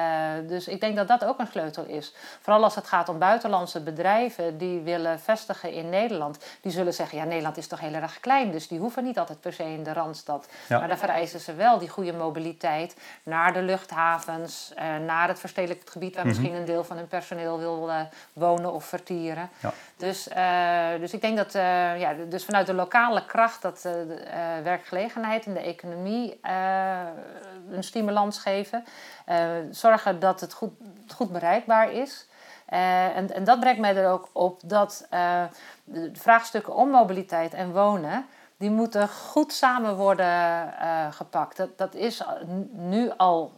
dus 0.47 0.67
ik 0.67 0.79
denk 0.79 0.95
dat 0.95 1.07
dat 1.07 1.25
ook 1.25 1.39
een 1.39 1.47
sleutel 1.47 1.85
is. 1.85 2.13
Vooral 2.41 2.63
als 2.63 2.75
het 2.75 2.87
gaat 2.87 3.09
om 3.09 3.19
buitenlandse 3.19 3.83
bedrijven 3.83 4.57
die 4.57 4.81
willen 4.81 5.19
vestigen 5.19 5.71
in 5.71 5.89
Nederland. 5.89 6.45
Die 6.61 6.71
zullen 6.71 6.93
zeggen, 6.93 7.17
ja 7.17 7.23
Nederland 7.23 7.57
is 7.57 7.67
toch 7.67 7.79
heel 7.79 7.93
erg 7.93 8.19
klein. 8.19 8.51
Dus 8.51 8.67
die 8.67 8.79
hoeven 8.79 9.03
niet 9.03 9.19
altijd 9.19 9.41
per 9.41 9.53
se 9.53 9.63
in 9.63 9.83
de 9.83 9.93
Randstad. 9.93 10.47
Ja. 10.67 10.79
Maar 10.79 10.87
dan 10.87 10.97
vereisen 10.97 11.39
ze 11.39 11.53
wel 11.53 11.77
die 11.77 11.89
goede 11.89 12.13
mobiliteit 12.13 12.95
naar 13.23 13.53
de 13.53 13.61
luchthavens. 13.61 14.73
Uh, 14.77 14.97
naar 15.05 15.27
het 15.27 15.39
verstedelijkt 15.39 15.89
gebied 15.89 16.15
waar 16.15 16.25
mm 16.25 16.31
-hmm. 16.31 16.39
misschien 16.41 16.59
een 16.61 16.67
deel 16.67 16.83
van 16.83 16.97
hun 16.97 17.07
personeel 17.07 17.59
wil 17.59 17.89
uh, 17.89 18.01
wonen 18.33 18.73
of 18.73 18.85
vertieren. 18.85 19.49
Ja. 19.59 19.73
Dus, 19.97 20.27
uh, 20.27 20.99
dus 20.99 21.13
ik 21.13 21.21
denk 21.21 21.37
dat 21.37 21.51
ja, 21.53 22.13
dus 22.29 22.45
vanuit 22.45 22.65
de 22.65 22.73
lokale 22.73 23.25
kracht 23.25 23.62
dat 23.62 23.81
de 23.81 24.62
werkgelegenheid 24.63 25.45
en 25.45 25.53
de 25.53 25.59
economie 25.59 26.39
een 27.70 27.84
stimulans 27.84 28.39
geven. 28.39 28.84
Uh, 29.29 29.51
zorgen 29.72 30.20
dat 30.20 30.41
het 30.41 30.53
goed, 30.53 30.72
goed 31.15 31.32
bereikbaar 31.32 31.91
is. 31.91 32.27
Uh, 32.70 33.17
en, 33.17 33.34
en 33.34 33.43
dat 33.43 33.60
brengt 33.60 33.79
mij 33.79 33.96
er 33.96 34.10
ook 34.10 34.29
op 34.32 34.60
dat 34.65 35.08
de 35.84 36.10
vraagstukken 36.13 36.75
om 36.75 36.89
mobiliteit 36.89 37.53
en 37.53 37.72
wonen... 37.72 38.25
die 38.58 38.72
moeten 38.72 39.10
goed 39.10 39.53
samen 39.53 39.96
worden 39.96 40.74
gepakt. 41.12 41.58
Dat, 41.58 41.77
dat 41.77 41.96
is 41.96 42.24
nu 42.72 43.12
al 43.17 43.51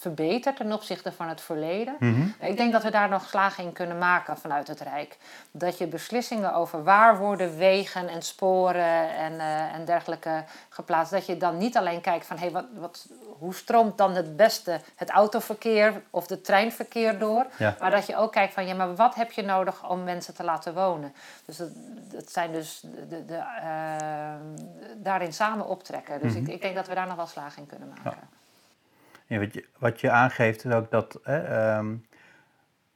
verbeterd 0.00 0.56
ten 0.56 0.72
opzichte 0.72 1.12
van 1.12 1.28
het 1.28 1.40
verleden. 1.40 1.96
Mm 1.98 2.14
-hmm. 2.14 2.48
Ik 2.48 2.56
denk 2.56 2.72
dat 2.72 2.82
we 2.82 2.90
daar 2.90 3.08
nog 3.08 3.28
slagen 3.28 3.64
in 3.64 3.72
kunnen 3.72 3.98
maken 3.98 4.38
vanuit 4.38 4.68
het 4.68 4.80
Rijk. 4.80 5.16
Dat 5.50 5.78
je 5.78 5.86
beslissingen 5.86 6.54
over 6.54 6.84
waar 6.84 7.18
worden 7.18 7.56
wegen 7.56 8.08
en 8.08 8.22
sporen 8.22 9.16
en, 9.16 9.32
uh, 9.32 9.74
en 9.74 9.84
dergelijke 9.84 10.44
geplaatst... 10.68 11.12
dat 11.12 11.26
je 11.26 11.36
dan 11.36 11.58
niet 11.58 11.76
alleen 11.76 12.00
kijkt 12.00 12.26
van 12.26 12.38
hey, 12.38 12.50
wat, 12.50 12.64
wat, 12.74 13.06
hoe 13.38 13.54
stroomt 13.54 13.98
dan 13.98 14.14
het 14.14 14.36
beste 14.36 14.80
het 14.96 15.10
autoverkeer 15.10 16.02
of 16.10 16.26
de 16.26 16.40
treinverkeer 16.40 17.18
door... 17.18 17.46
Ja. 17.58 17.76
maar 17.80 17.90
dat 17.90 18.06
je 18.06 18.16
ook 18.16 18.32
kijkt 18.32 18.54
van 18.54 18.66
ja, 18.66 18.74
maar 18.74 18.94
wat 18.94 19.14
heb 19.14 19.32
je 19.32 19.42
nodig 19.42 19.88
om 19.88 20.04
mensen 20.04 20.34
te 20.34 20.44
laten 20.44 20.74
wonen? 20.74 21.14
Dus 21.44 21.56
dat, 21.56 21.70
dat 22.10 22.30
zijn 22.30 22.52
dus 22.52 22.80
de, 23.08 23.24
de, 23.24 23.36
uh, 23.36 24.32
daarin 24.96 25.32
samen 25.32 25.66
optrekken. 25.66 26.20
Dus 26.20 26.32
mm 26.32 26.38
-hmm. 26.38 26.46
ik, 26.46 26.54
ik 26.54 26.62
denk 26.62 26.74
dat 26.74 26.86
we 26.86 26.94
daar 26.94 27.06
nog 27.06 27.16
wel 27.16 27.26
slagen 27.26 27.62
in 27.62 27.68
kunnen 27.68 27.88
maken. 27.88 28.18
Ja. 28.20 28.38
Wat, 29.38 29.54
je, 29.54 29.64
wat 29.78 30.00
je 30.00 30.10
aangeeft 30.10 30.64
is 30.64 30.72
ook 30.72 30.90
dat 30.90 31.20
hè, 31.22 31.76
um, 31.76 32.04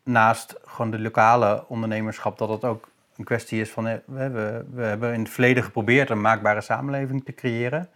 naast 0.02 0.54
gewoon 0.64 0.90
de 0.90 0.98
lokale 0.98 1.64
ondernemerschap, 1.68 2.38
dat 2.38 2.48
het 2.48 2.64
ook 2.64 2.88
een 3.16 3.24
kwestie 3.24 3.60
is 3.60 3.70
van, 3.70 3.84
we, 3.84 4.02
we, 4.04 4.64
we, 4.70 4.82
hebben 4.82 5.12
in 5.12 5.20
het 5.20 5.30
verleden 5.30 5.62
geprobeerd 5.62 6.10
een 6.10 6.20
maakbare 6.20 6.60
samenleving 6.60 7.24
te 7.24 7.34
creëren. 7.34 7.88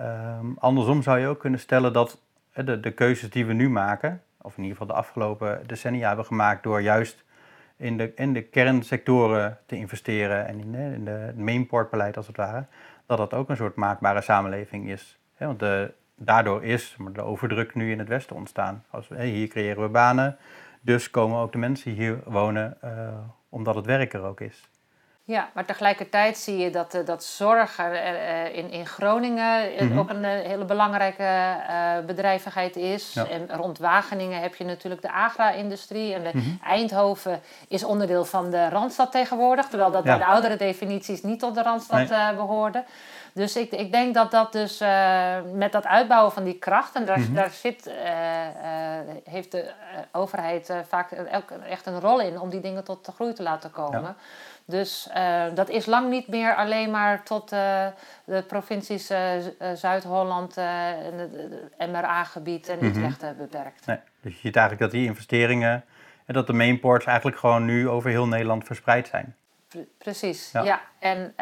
Um, 0.00 0.56
andersom 0.58 1.02
zou 1.02 1.18
je 1.18 1.26
ook 1.26 1.40
kunnen 1.40 1.60
stellen 1.60 1.92
dat 1.92 2.20
hè, 2.50 2.64
de, 2.64 2.80
de 2.80 2.90
keuzes 2.90 3.30
die 3.30 3.46
we 3.46 3.52
nu 3.52 3.70
maken, 3.70 4.22
of 4.42 4.56
in 4.56 4.62
ieder 4.62 4.78
geval 4.78 4.94
de 4.94 5.00
afgelopen 5.00 5.62
decennia 5.66 6.06
hebben 6.06 6.26
gemaakt 6.26 6.62
door 6.62 6.80
juist 6.80 7.24
in 7.76 7.96
de, 7.96 8.12
in 8.14 8.32
de 8.32 8.42
kernsectoren 8.42 9.58
te 9.66 9.76
investeren 9.76 10.46
en 10.46 10.60
in, 10.60 10.74
in 10.74 11.04
de, 11.04 11.32
mainportbeleid 11.36 12.16
als 12.16 12.26
het 12.26 12.36
ware, 12.36 12.64
dat 13.06 13.18
dat 13.18 13.34
ook 13.34 13.48
een 13.48 13.56
soort 13.56 13.74
maakbare 13.76 14.20
samenleving 14.20 14.88
is. 14.90 15.18
Want 15.36 15.58
de, 15.58 15.92
daardoor 16.18 16.64
is 16.64 16.96
de 17.12 17.22
overdruk 17.22 17.74
nu 17.74 17.90
in 17.90 17.98
het 17.98 18.08
Westen 18.08 18.36
ontstaan. 18.36 18.84
Als 18.90 19.08
hier 19.08 19.48
creëren 19.48 19.82
we 19.82 19.88
banen, 19.88 20.36
dus 20.80 21.10
komen 21.10 21.40
ook 21.40 21.52
de 21.52 21.58
mensen 21.58 21.92
hier 21.92 22.18
wonen 22.24 22.76
uh, 22.84 22.90
omdat 23.48 23.74
het 23.74 23.86
werk 23.86 24.12
er 24.12 24.22
ook 24.22 24.40
is. 24.40 24.68
Ja, 25.24 25.48
maar 25.54 25.64
tegelijkertijd 25.64 26.38
zie 26.38 26.56
je 26.56 26.70
dat, 26.70 26.94
uh, 26.94 27.06
dat 27.06 27.24
zorg 27.24 27.78
uh, 27.78 28.56
in, 28.56 28.70
in 28.70 28.86
Groningen 28.86 29.72
mm-hmm. 29.80 29.98
ook 29.98 30.10
een 30.10 30.24
hele 30.24 30.64
belangrijke 30.64 31.56
bedrijvigheid 32.06 32.76
is. 32.76 33.16
En 33.16 33.48
rond 33.56 33.78
Wageningen 33.78 34.40
heb 34.40 34.54
je 34.54 34.64
natuurlijk 34.64 35.02
de 35.02 35.12
agra-industrie. 35.12 36.14
En 36.14 36.20
mm-hmm. 36.20 36.58
Eindhoven 36.64 37.40
is 37.68 37.84
onderdeel 37.84 38.24
van 38.24 38.50
de 38.50 38.68
Randstad 38.68 39.12
tegenwoordig. 39.12 39.66
Terwijl 39.66 39.90
dat 39.90 40.04
bij 40.04 40.18
de 40.18 40.26
oudere 40.26 40.56
definities 40.56 41.22
niet 41.22 41.40
tot 41.40 41.54
de 41.54 41.62
Randstad 41.62 42.08
nee. 42.08 42.34
behoorde. 42.34 42.84
Dus 43.32 43.56
ik, 43.56 43.70
ik 43.70 43.92
denk 43.92 44.14
dat 44.14 44.30
dat 44.30 44.52
dus 44.52 44.78
met 45.52 45.72
dat 45.72 45.86
uitbouwen 45.86 46.32
van 46.32 46.44
die 46.44 46.58
kracht... 46.58 46.94
en 46.94 47.04
daar, 47.04 47.18
mm-hmm. 47.18 47.34
daar 47.34 47.50
zit, 47.50 47.90
heeft 49.24 49.52
de 49.52 49.70
overheid 50.12 50.72
vaak 50.88 51.10
echt 51.68 51.86
een 51.86 52.00
rol 52.00 52.20
in... 52.20 52.40
om 52.40 52.50
die 52.50 52.60
dingen 52.60 52.84
tot 52.84 53.04
de 53.04 53.12
groei 53.12 53.32
te 53.32 53.42
laten 53.42 53.70
komen... 53.70 54.00
Ja. 54.02 54.16
Dus 54.64 55.08
dat 55.54 55.68
is 55.68 55.86
lang 55.86 56.10
niet 56.10 56.28
meer 56.28 56.54
alleen 56.54 56.90
maar 56.90 57.22
tot 57.22 57.48
de 57.48 58.44
provincies 58.46 59.10
Zuid-Holland 59.74 60.56
en 60.56 61.18
het 61.18 61.90
MRA-gebied 61.90 62.68
en 62.68 62.84
Utrecht 62.84 63.22
mm 63.22 63.28
-hmm. 63.28 63.36
beperkt. 63.36 63.86
Nee, 63.86 63.98
dus 64.20 64.32
je 64.32 64.38
ziet 64.38 64.56
eigenlijk 64.56 64.90
dat 64.90 65.00
die 65.00 65.08
investeringen 65.08 65.84
en 66.26 66.34
dat 66.34 66.46
de 66.46 66.52
mainports 66.52 67.06
eigenlijk 67.06 67.38
gewoon 67.38 67.64
nu 67.64 67.88
over 67.88 68.10
heel 68.10 68.26
Nederland 68.26 68.64
verspreid 68.64 69.08
zijn. 69.08 69.36
Precies, 69.98 70.50
ja. 70.52 70.62
ja. 70.62 70.80
En, 70.98 71.32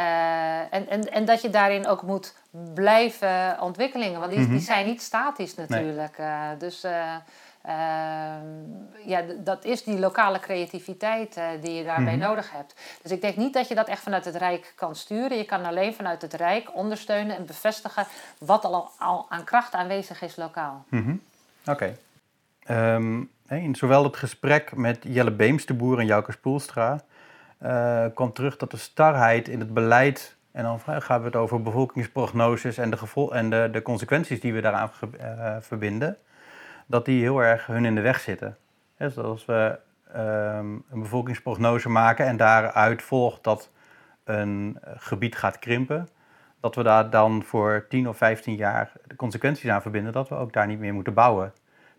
en, 0.70 0.88
en, 0.88 1.12
en 1.12 1.24
dat 1.24 1.42
je 1.42 1.50
daarin 1.50 1.86
ook 1.86 2.02
moet 2.02 2.34
blijven 2.74 3.60
ontwikkelingen, 3.60 4.18
want 4.20 4.30
die, 4.30 4.40
mm 4.40 4.46
-hmm. 4.46 4.56
die 4.56 4.64
zijn 4.64 4.86
niet 4.86 5.02
statisch 5.02 5.54
natuurlijk. 5.54 6.18
Nee. 6.18 6.56
dus 6.56 6.84
Ehm, 7.66 9.08
ja, 9.08 9.22
dat 9.38 9.64
is 9.64 9.84
die 9.84 9.98
lokale 9.98 10.38
creativiteit 10.38 11.40
die 11.60 11.74
je 11.74 11.84
daarbij 11.84 12.14
mm 12.14 12.20
-hmm. 12.20 12.28
nodig 12.28 12.52
hebt. 12.52 12.74
Dus 13.02 13.12
ik 13.12 13.20
denk 13.20 13.36
niet 13.36 13.52
dat 13.52 13.68
je 13.68 13.74
dat 13.74 13.88
echt 13.88 14.02
vanuit 14.02 14.24
het 14.24 14.36
Rijk 14.36 14.72
kan 14.76 14.94
sturen. 14.94 15.36
Je 15.36 15.44
kan 15.44 15.64
alleen 15.64 15.94
vanuit 15.94 16.22
het 16.22 16.34
Rijk 16.34 16.74
ondersteunen 16.74 17.36
en 17.36 17.46
bevestigen 17.46 18.06
wat 18.38 18.64
al, 18.64 18.90
al 18.98 19.26
aan 19.28 19.44
kracht 19.44 19.72
aanwezig 19.72 20.22
is 20.22 20.36
lokaal. 20.36 20.84
Mm 20.88 21.02
-hmm. 21.02 21.22
Oké. 21.66 21.96
Okay. 22.64 22.94
Um, 22.94 23.30
in 23.48 23.74
zowel 23.74 24.04
het 24.04 24.16
gesprek 24.16 24.76
met 24.76 24.98
Jelle 25.02 25.32
Beemsterboer 25.32 25.98
en 25.98 26.06
Jouke 26.06 26.32
Spoelstra 26.32 27.04
uh, 27.62 28.04
kwam 28.14 28.32
terug 28.32 28.56
dat 28.56 28.70
de 28.70 28.76
starheid 28.76 29.48
in 29.48 29.60
het 29.60 29.74
beleid, 29.74 30.36
en 30.52 30.62
dan 30.62 30.80
gaan 30.80 31.20
we 31.20 31.26
het 31.26 31.36
over 31.36 31.62
bevolkingsprognoses 31.62 32.78
en 32.78 32.90
de, 32.90 32.96
gevol 32.96 33.34
en 33.34 33.50
de, 33.50 33.68
de 33.72 33.82
consequenties 33.82 34.40
die 34.40 34.54
we 34.54 34.60
daaraan 34.60 34.90
uh, 35.20 35.56
verbinden 35.60 36.16
dat 36.86 37.04
die 37.04 37.20
heel 37.20 37.42
erg 37.42 37.66
hun 37.66 37.84
in 37.84 37.94
de 37.94 38.00
weg 38.00 38.20
zitten. 38.20 38.56
He, 38.96 39.10
zoals 39.10 39.44
we 39.44 39.78
um, 40.16 40.84
een 40.90 41.00
bevolkingsprognose 41.00 41.88
maken 41.88 42.26
en 42.26 42.36
daaruit 42.36 43.02
volgt 43.02 43.44
dat 43.44 43.70
een 44.24 44.78
gebied 44.96 45.36
gaat 45.36 45.58
krimpen, 45.58 46.08
dat 46.60 46.74
we 46.74 46.82
daar 46.82 47.10
dan 47.10 47.42
voor 47.42 47.86
10 47.88 48.08
of 48.08 48.16
15 48.16 48.54
jaar 48.54 48.92
de 49.06 49.16
consequenties 49.16 49.70
aan 49.70 49.82
verbinden 49.82 50.12
dat 50.12 50.28
we 50.28 50.34
ook 50.34 50.52
daar 50.52 50.66
niet 50.66 50.78
meer 50.78 50.94
moeten 50.94 51.14
bouwen. 51.14 51.52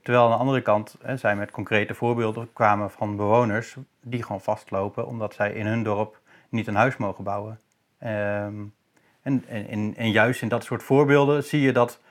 Terwijl 0.07 0.25
aan 0.25 0.31
de 0.31 0.39
andere 0.39 0.61
kant 0.61 0.97
hè, 1.01 1.17
zij 1.17 1.35
met 1.35 1.51
concrete 1.51 1.93
voorbeelden 1.93 2.53
kwamen 2.53 2.91
van 2.91 3.15
bewoners 3.15 3.75
die 4.01 4.23
gewoon 4.23 4.41
vastlopen 4.41 5.07
omdat 5.07 5.33
zij 5.33 5.53
in 5.53 5.65
hun 5.65 5.83
dorp 5.83 6.19
niet 6.49 6.67
een 6.67 6.75
huis 6.75 6.97
mogen 6.97 7.23
bouwen. 7.23 7.59
Um, 8.03 8.73
en, 9.21 9.43
en, 9.47 9.95
en, 9.95 10.11
juist 10.11 10.41
in 10.41 10.47
dat 10.47 10.63
soort 10.63 10.83
voorbeelden 10.83 11.43
zie 11.43 11.61
je 11.61 11.71
dat 11.71 12.01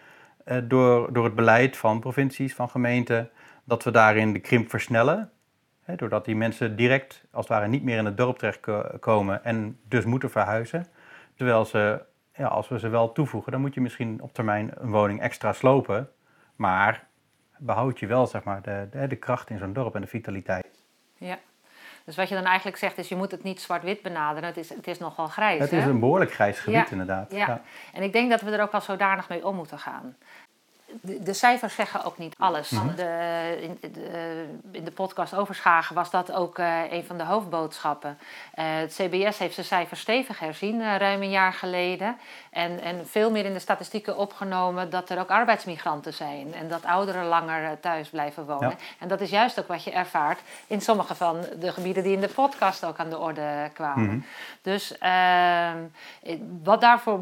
eh, 0.44 0.58
door, 0.64 1.12
door 1.12 1.24
het 1.24 1.34
beleid 1.34 1.76
van 1.76 2.00
provincies, 2.00 2.54
van 2.54 2.68
gemeenten, 2.68 3.30
dat 3.64 3.84
we 3.84 3.90
daarin 3.90 4.32
de 4.32 4.40
krimp 4.40 4.70
versnellen. 4.70 5.30
Hè, 5.82 5.94
doordat 5.94 6.24
die 6.24 6.36
mensen 6.36 6.76
direct, 6.76 7.24
als 7.30 7.48
het 7.48 7.56
ware, 7.56 7.68
niet 7.68 7.82
meer 7.82 7.98
in 7.98 8.04
het 8.04 8.16
dorp 8.16 8.38
terechtkomen 8.38 9.44
en 9.44 9.78
dus 9.88 10.04
moeten 10.04 10.30
verhuizen. 10.30 10.86
Terwijl 11.34 11.64
ze, 11.64 12.02
ja, 12.34 12.46
als 12.46 12.68
we 12.68 12.78
ze 12.78 12.88
wel 12.88 13.12
toevoegen, 13.12 13.52
dan 13.52 13.60
moet 13.60 13.74
je 13.74 13.80
misschien 13.80 14.22
op 14.22 14.34
termijn 14.34 14.70
een 14.74 14.90
woning 14.90 15.20
extra 15.20 15.52
slopen. 15.52 16.08
Maar 16.56 17.06
behoud 17.58 17.98
je 17.98 18.06
wel 18.06 18.26
zeg 18.26 18.44
maar, 18.44 18.62
de, 18.62 18.88
de, 18.90 19.06
de 19.06 19.16
kracht 19.16 19.50
in 19.50 19.58
zo'n 19.58 19.72
dorp 19.72 19.94
en 19.94 20.00
de 20.00 20.06
vitaliteit. 20.06 20.66
Ja. 21.14 21.38
Dus 22.04 22.16
wat 22.16 22.28
je 22.28 22.34
dan 22.34 22.44
eigenlijk 22.44 22.76
zegt 22.76 22.98
is, 22.98 23.08
je 23.08 23.16
moet 23.16 23.30
het 23.30 23.42
niet 23.42 23.60
zwart-wit 23.60 24.02
benaderen. 24.02 24.48
Het 24.48 24.56
is, 24.56 24.68
het 24.68 24.86
is 24.86 24.98
nogal 24.98 25.26
grijs. 25.26 25.60
Het 25.60 25.72
is 25.72 25.84
een 25.84 26.00
behoorlijk 26.00 26.32
grijs 26.32 26.58
gebied 26.58 26.90
inderdaad. 26.90 27.30
Ja. 27.30 27.46
ja. 27.46 27.62
en 27.92 28.02
ik 28.02 28.12
denk 28.12 28.30
dat 28.30 28.40
we 28.40 28.50
er 28.50 28.62
ook 28.62 28.72
al 28.72 28.80
zodanig 28.80 29.28
mee 29.28 29.46
om 29.46 29.56
moeten 29.56 29.78
gaan 29.78 30.16
de, 31.00 31.32
cijfers 31.32 31.74
zeggen 31.74 32.04
ook 32.04 32.18
niet 32.18 32.34
alles. 32.38 32.70
Mhm. 32.70 32.96
de, 32.96 33.58
in, 33.60 33.78
de, 33.92 34.46
in, 34.72 34.84
de, 34.84 34.90
podcast 34.90 35.34
Overschagen 35.34 35.94
was 35.94 36.10
dat 36.10 36.32
ook 36.32 36.58
uh, 36.58 36.92
een 36.92 37.04
van 37.04 37.18
de 37.18 37.24
hoofdboodschappen. 37.24 38.18
Uh, 38.54 38.64
het 38.64 38.92
CBS 38.94 39.38
heeft 39.38 39.54
zijn 39.54 39.66
cijfers 39.66 40.00
stevig 40.00 40.38
herzien, 40.38 40.80
uh, 40.80 40.96
ruim 40.96 41.22
een 41.22 41.30
jaar 41.30 41.52
geleden. 41.52 42.16
En, 42.50 42.80
en 42.80 43.06
veel 43.06 43.30
meer 43.30 43.44
in 43.44 43.52
de 43.52 43.58
statistieken 43.58 44.16
opgenomen 44.16 44.90
dat 44.90 45.10
er 45.10 45.18
ook 45.18 45.30
arbeidsmigranten 45.30 46.14
zijn. 46.14 46.54
En 46.54 46.68
dat 46.68 46.84
ouderen 46.84 47.24
langer 47.24 47.80
thuis 47.80 48.08
blijven 48.08 48.46
wonen. 48.46 48.78
En 48.98 49.08
dat 49.08 49.20
is 49.20 49.30
juist 49.30 49.58
ook 49.58 49.68
wat 49.68 49.84
je 49.84 49.90
ervaart 49.90 50.40
in 50.66 50.80
sommige 50.80 51.14
van 51.14 51.40
de 51.58 51.72
gebieden 51.72 52.02
die 52.02 52.14
in 52.14 52.20
de 52.20 52.28
podcast 52.28 52.84
ook 52.84 52.98
aan 52.98 53.10
de 53.10 53.18
orde 53.18 53.70
kwamen. 53.72 54.06
Mhm. 54.06 54.18
Dus 54.62 54.98
ehm, 54.98 55.78
wat 56.62 56.80
daarvoor 56.80 57.20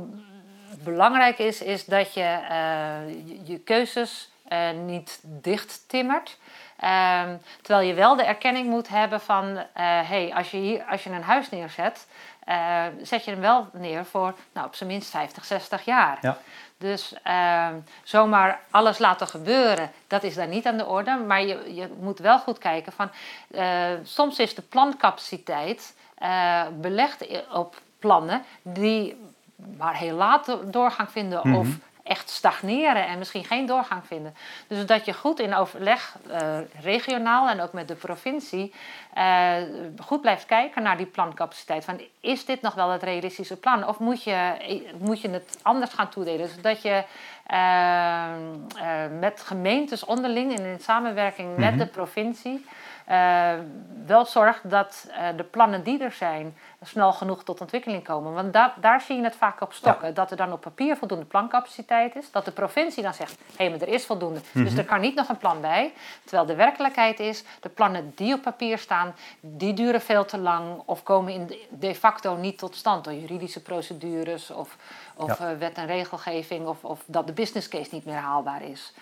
belangrijk 0.84 1.38
is, 1.38 1.62
is 1.62 1.84
dat 1.84 2.14
je 2.14 2.38
uh, 2.50 3.48
je, 3.48 3.58
keuzes 3.58 4.32
uh, 4.52 4.70
niet 4.70 5.20
dicht 5.22 5.84
timmert. 5.88 6.38
Um, 6.84 7.40
terwijl 7.62 7.88
je 7.88 7.94
wel 7.94 8.16
de 8.16 8.24
erkenning 8.24 8.68
moet 8.68 8.88
hebben 8.88 9.20
van, 9.20 9.46
uh, 9.56 9.64
hey, 9.74 10.32
als 10.34 10.50
je, 10.50 10.56
hier, 10.56 10.84
als 10.84 11.04
je 11.04 11.10
een 11.10 11.22
huis 11.22 11.50
neerzet, 11.50 12.06
zet 13.02 13.24
je 13.24 13.30
hem 13.30 13.40
wel 13.40 13.68
neer 13.72 14.04
voor 14.04 14.34
nou, 14.52 14.66
op 14.66 14.74
zijn 14.74 14.90
minst 14.90 15.10
50, 15.10 15.44
60 15.44 15.84
jaar. 15.84 16.18
Ja. 16.20 16.38
Dus 16.78 17.14
ehm, 17.22 17.74
zomaar 18.02 18.60
alles 18.70 18.98
laten 18.98 19.26
gebeuren, 19.26 19.90
dat 20.06 20.22
is 20.22 20.34
daar 20.34 20.48
niet 20.48 20.66
aan 20.66 20.76
de 20.76 20.86
orde. 20.86 21.16
Maar 21.16 21.42
je, 21.42 21.74
je 21.74 21.88
moet 22.00 22.18
wel 22.18 22.38
goed 22.38 22.58
kijken 22.58 22.92
van, 22.92 23.10
soms 24.02 24.38
is 24.38 24.54
de 24.54 24.62
plancapaciteit 24.62 25.94
belegd 26.80 27.26
op 27.52 27.80
plannen 27.98 28.44
die 28.62 29.16
maar 29.76 29.96
heel 29.96 30.16
laat 30.16 30.58
doorgang 30.70 31.10
vinden 31.10 31.40
mhm. 31.42 31.54
of 31.56 31.68
echt 32.04 32.30
stagneren 32.30 33.06
en 33.06 33.18
misschien 33.18 33.44
geen 33.44 33.66
doorgang 33.66 34.06
vinden. 34.06 34.34
Dus 34.66 34.86
dat 34.86 35.04
je 35.04 35.12
goed 35.12 35.40
in 35.40 35.54
overleg, 35.54 36.16
uh, 36.30 36.58
regionaal 36.80 37.48
en 37.48 37.60
ook 37.60 37.72
met 37.72 37.88
de 37.88 37.94
provincie, 37.94 38.74
uh, 39.18 39.56
goed 39.98 40.20
blijft 40.20 40.46
kijken 40.46 40.82
naar 40.82 40.96
die 40.96 41.06
plancapaciteit. 41.06 41.84
Van, 41.84 42.00
is 42.20 42.44
dit 42.44 42.62
nog 42.62 42.74
wel 42.74 42.90
het 42.90 43.02
realistische 43.02 43.56
plan? 43.56 43.88
Of 43.88 43.98
moet 43.98 44.22
je, 44.22 44.54
moet 44.98 45.20
je 45.20 45.30
het 45.30 45.58
anders 45.62 45.92
gaan 45.92 46.08
toedelen? 46.08 46.48
Zodat 46.48 46.82
je 46.82 47.04
uh, 47.52 48.28
met 49.20 49.40
gemeentes 49.40 50.04
onderling 50.04 50.58
en 50.58 50.64
in 50.64 50.80
samenwerking 50.80 51.56
met 51.56 51.70
mhm. 51.70 51.78
de 51.78 51.86
provincie 51.86 52.66
wel 54.06 54.24
zorgt 54.24 54.70
dat 54.70 55.06
uh, 55.08 55.16
de 55.36 55.42
plannen 55.44 55.82
die 55.82 56.02
er 56.02 56.12
zijn 56.12 56.56
snel 56.82 57.12
genoeg 57.12 57.44
tot 57.44 57.60
ontwikkeling 57.60 58.04
komen. 58.04 58.32
Want 58.32 58.52
da 58.52 58.74
daar 58.80 59.00
zie 59.00 59.16
je 59.16 59.22
het 59.22 59.36
vaak 59.36 59.60
op 59.60 59.72
stokken. 59.72 60.14
Dat 60.14 60.30
er 60.30 60.36
dan 60.36 60.52
op 60.52 60.60
papier 60.60 60.96
voldoende 60.96 61.24
plancapaciteit 61.24 62.16
is. 62.16 62.30
Dat 62.30 62.44
de 62.44 62.50
provincie 62.50 63.02
dan 63.02 63.14
zegt, 63.14 63.30
hé, 63.30 63.54
hey, 63.56 63.70
maar 63.70 63.80
er 63.80 63.88
is 63.88 64.06
voldoende. 64.06 64.40
Dus 64.52 64.70
mhm. 64.70 64.78
er 64.78 64.84
kan 64.84 65.00
niet 65.00 65.14
nog 65.14 65.28
een 65.28 65.36
plan 65.36 65.60
bij. 65.60 65.92
Terwijl 66.22 66.46
de 66.46 66.54
werkelijkheid 66.54 67.20
is, 67.20 67.44
de 67.60 67.68
plannen 67.68 68.12
die 68.14 68.34
op 68.34 68.42
papier 68.42 68.78
staan, 68.78 69.14
die 69.40 69.74
duren 69.74 70.00
veel 70.00 70.24
te 70.24 70.38
lang. 70.38 70.82
Of 70.84 71.02
komen 71.02 71.32
in 71.32 71.54
de 71.70 71.94
facto 71.94 72.36
niet 72.36 72.58
tot 72.58 72.76
stand 72.76 73.04
door 73.04 73.14
juridische 73.14 73.62
procedures 73.62 74.50
of, 74.50 74.76
of 75.14 75.40
uh, 75.40 75.46
wet 75.58 75.76
en 75.76 75.86
regelgeving. 75.86 76.66
Of, 76.66 76.84
of 76.84 77.02
dat 77.06 77.26
de 77.26 77.32
business 77.32 77.68
case 77.68 77.88
niet 77.92 78.04
meer 78.04 78.16
haalbaar 78.16 78.62
is. 78.62 78.92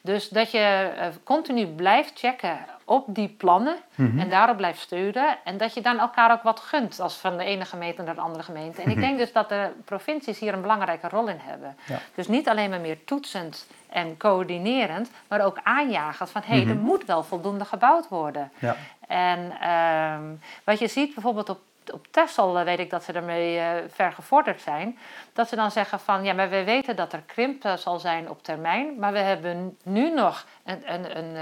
Dus 0.00 0.28
dat 0.28 0.50
je 0.50 0.92
uh, 0.96 1.06
continu 1.24 1.66
blijft 1.66 2.18
checken 2.18 2.58
op 2.84 3.04
die 3.08 3.28
plannen 3.28 3.76
mhm. 3.94 4.18
en 4.18 4.28
daarop 4.28 4.56
blijft 4.56 4.80
steunen. 4.80 5.38
En 5.44 5.56
dat 5.56 5.74
je 5.74 5.80
dan 5.80 5.98
elkaar 5.98 6.32
ook 6.32 6.42
wat 6.42 6.60
gunt, 6.60 7.00
als 7.00 7.14
van 7.14 7.36
de 7.36 7.44
ene 7.44 7.64
gemeente 7.64 8.02
naar 8.02 8.14
de 8.14 8.20
andere 8.20 8.44
gemeente. 8.44 8.82
En 8.82 8.90
ik 8.90 8.96
mhm. 8.96 9.06
denk 9.06 9.18
dus 9.18 9.32
dat 9.32 9.48
de 9.48 9.70
provincies 9.84 10.38
hier 10.38 10.54
een 10.54 10.60
belangrijke 10.60 11.08
rol 11.08 11.28
in 11.28 11.40
hebben. 11.40 11.76
Dus 12.14 12.28
niet 12.28 12.48
alleen 12.48 12.70
maar 12.70 12.80
meer 12.80 13.04
toetsend 13.04 13.66
en 13.88 14.16
coördinerend, 14.16 15.10
maar 15.28 15.44
ook 15.44 15.60
aanjagend 15.62 16.30
van 16.30 16.42
hé, 16.44 16.54
hey, 16.54 16.66
er 16.66 16.74
mhm. 16.74 16.84
moet 16.84 17.04
wel 17.04 17.22
voldoende 17.22 17.64
gebouwd 17.64 18.08
worden. 18.08 18.52
Ja. 18.58 18.76
En 19.08 19.52
uh, 19.62 20.38
wat 20.64 20.78
je 20.78 20.88
ziet 20.88 21.14
bijvoorbeeld 21.14 21.48
op 21.48 21.60
op 21.92 22.06
Texel 22.10 22.64
weet 22.64 22.78
ik 22.78 22.90
dat 22.90 23.04
ze 23.04 23.12
ermee 23.12 23.56
uh, 23.56 23.68
ver 23.88 24.12
gevorderd 24.12 24.60
zijn. 24.60 24.98
Dat 25.32 25.48
ze 25.48 25.56
dan 25.56 25.70
zeggen 25.70 26.00
van 26.00 26.24
ja, 26.24 26.32
maar 26.32 26.50
we 26.50 26.64
weten 26.64 26.96
dat 26.96 27.12
er 27.12 27.22
krimp 27.26 27.64
uh, 27.64 27.72
zal 27.72 27.98
zijn 27.98 28.30
op 28.30 28.42
termijn. 28.42 28.98
Maar 28.98 29.12
we 29.12 29.18
hebben 29.18 29.76
nu 29.82 30.14
nog 30.14 30.46
een, 30.64 30.92
een, 30.92 31.18
een, 31.18 31.34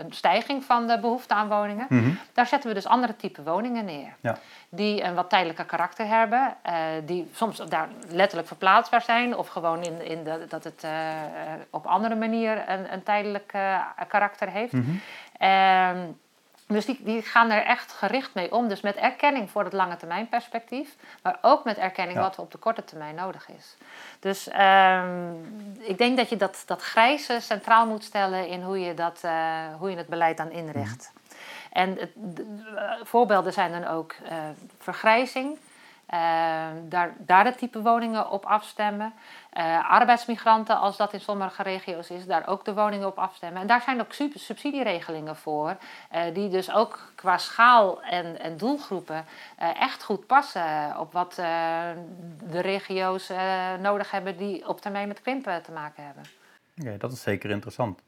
een 0.00 0.12
stijging 0.12 0.64
van 0.64 0.86
de 0.86 0.98
behoefte 0.98 1.34
aan 1.34 1.48
woningen. 1.48 1.86
Mhm. 1.88 2.10
Daar 2.32 2.46
zetten 2.46 2.68
we 2.68 2.74
dus 2.74 2.86
andere 2.86 3.16
type 3.16 3.42
woningen 3.42 3.84
neer. 3.84 4.14
Ja. 4.20 4.38
Die 4.68 5.02
een 5.02 5.14
wat 5.14 5.30
tijdelijke 5.30 5.64
karakter 5.64 6.06
hebben. 6.06 6.56
die 7.04 7.30
soms 7.34 7.56
daar 7.56 7.88
letterlijk 8.08 8.48
verplaatsbaar 8.48 9.02
zijn. 9.02 9.36
Of 9.36 9.48
gewoon 9.48 9.82
in, 9.82 10.04
in 10.04 10.24
de, 10.24 10.44
dat 10.48 10.64
het 10.64 10.86
op 11.70 11.86
andere 11.86 12.14
manier 12.14 12.68
een, 12.68 12.92
een 12.92 13.02
tijdelijk 13.02 13.54
karakter 14.08 14.48
heeft. 14.48 14.72
Mm 14.72 15.00
Dus 16.68 16.86
die, 16.86 17.00
die 17.02 17.22
gaan 17.22 17.50
er 17.50 17.64
echt 17.64 17.92
gericht 17.92 18.34
mee 18.34 18.52
om. 18.52 18.68
Dus 18.68 18.80
met 18.80 18.96
erkenning 18.96 19.50
voor 19.50 19.64
het 19.64 19.72
lange 19.72 19.96
termijn 19.96 20.28
perspectief, 20.28 20.96
maar 21.22 21.38
ook 21.42 21.64
met 21.64 21.76
erkenning 21.78 22.16
Ja. 22.18 22.22
wat 22.24 22.36
er 22.36 22.42
op 22.42 22.50
de 22.52 22.58
korte 22.58 22.84
termijn 22.84 23.14
nodig 23.14 23.48
is. 23.58 23.76
Dus 24.20 24.48
ehm, 24.48 25.32
ik 25.78 25.98
denk 25.98 26.16
dat 26.16 26.28
je 26.28 26.36
dat, 26.36 26.62
dat 26.66 26.82
grijze 26.82 27.40
centraal 27.40 27.86
moet 27.86 28.04
stellen 28.04 28.46
in 28.48 28.62
hoe 28.62 28.80
je, 28.80 28.94
dat, 28.94 29.18
eh, 29.22 29.56
hoe 29.78 29.90
je 29.90 29.96
het 29.96 30.06
beleid 30.08 30.36
dan 30.36 30.50
inricht. 30.50 31.12
En 31.72 31.96
het, 31.98 32.10
de- 32.14 32.62
eh, 32.76 32.92
voorbeelden 33.02 33.52
zijn 33.52 33.72
dan 33.72 33.86
ook 33.86 34.12
eh, 34.28 34.36
vergrijzing. 34.78 35.58
eh, 36.06 36.66
daar, 36.82 37.14
daar 37.18 37.44
het 37.44 37.58
type 37.58 37.82
woningen 37.82 38.30
op 38.30 38.44
afstemmen. 38.46 39.12
Eh, 39.58 39.90
arbeidsmigranten, 39.90 40.78
als 40.78 40.96
dat 40.96 41.12
in 41.12 41.20
sommige 41.20 41.62
regio's 41.62 42.10
is, 42.10 42.26
daar 42.26 42.48
ook 42.48 42.64
de 42.64 42.74
woningen 42.74 43.06
op 43.06 43.18
afstemmen. 43.18 43.60
En 43.60 43.66
daar 43.66 43.82
zijn 43.82 44.00
ook 44.00 44.12
sub- 44.12 44.36
subsidieregelingen 44.36 45.36
voor, 45.36 45.76
eh, 46.10 46.22
die 46.34 46.48
dus 46.48 46.72
ook 46.72 47.12
qua 47.14 47.38
schaal 47.38 48.02
en, 48.02 48.40
en 48.40 48.56
doelgroepen 48.56 49.24
eh, 49.56 49.80
echt 49.80 50.02
goed 50.02 50.26
passen 50.26 50.98
op 50.98 51.12
wat 51.12 51.34
de 51.34 52.60
regio's 52.60 53.32
nodig 53.80 54.10
hebben 54.10 54.36
die 54.36 54.68
op 54.68 54.80
termijn 54.80 55.08
met 55.08 55.20
krimpen 55.20 55.62
te 55.62 55.72
maken 55.72 56.04
hebben. 56.04 56.22
Oké, 56.80 56.96
dat 56.96 57.12
is 57.12 57.22
zeker 57.22 57.50
interessant. 57.50 58.00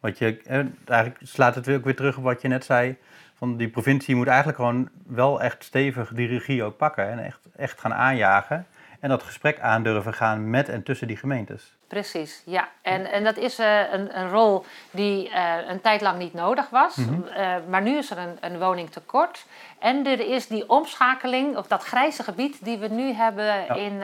Wat 0.00 0.18
je, 0.18 0.40
eigenlijk 0.86 1.20
slaat 1.22 1.54
het 1.54 1.68
ook 1.68 1.84
weer 1.84 1.96
terug 1.96 2.16
op 2.16 2.22
wat 2.22 2.42
je 2.42 2.48
net 2.48 2.64
zei. 2.64 2.96
Van 3.34 3.56
die 3.56 3.68
provincie 3.68 4.16
moet 4.16 4.26
eigenlijk 4.26 4.58
gewoon 4.58 4.88
wel 5.06 5.40
echt 5.40 5.64
stevig 5.64 6.12
die 6.12 6.28
regie 6.28 6.62
ook 6.62 6.76
pakken. 6.76 7.10
En 7.10 7.24
echt, 7.24 7.40
echt 7.56 7.80
gaan 7.80 7.94
aanjagen. 7.94 8.66
En 9.00 9.08
dat 9.08 9.22
gesprek 9.22 9.60
aandurven 9.60 10.14
gaan 10.14 10.50
met 10.50 10.68
en 10.68 10.82
tussen 10.82 11.06
die 11.06 11.16
gemeentes. 11.16 11.78
Precies, 11.90 12.42
ja. 12.44 12.68
En, 12.82 13.10
en 13.12 13.24
dat 13.24 13.36
is 13.36 13.58
eh, 13.58 13.92
een, 13.92 14.18
een 14.18 14.30
rol 14.30 14.64
die 14.90 15.30
eh, 15.30 15.54
een 15.68 15.80
tijd 15.80 16.00
lang 16.00 16.18
niet 16.18 16.34
nodig 16.34 16.68
was. 16.70 16.96
Mhm. 16.96 17.22
Eh, 17.28 17.54
maar 17.68 17.82
nu 17.82 17.96
is 17.96 18.10
er 18.10 18.18
een, 18.18 18.36
een 18.40 18.58
woningtekort. 18.58 19.46
En 19.78 20.06
er 20.06 20.20
is 20.20 20.46
die 20.46 20.68
omschakeling, 20.68 21.56
of 21.56 21.66
dat 21.66 21.82
grijze 21.82 22.22
gebied 22.22 22.64
die 22.64 22.78
we 22.78 22.88
nu 22.88 23.12
hebben 23.12 23.44
Ja. 23.44 23.74
in, 23.74 24.02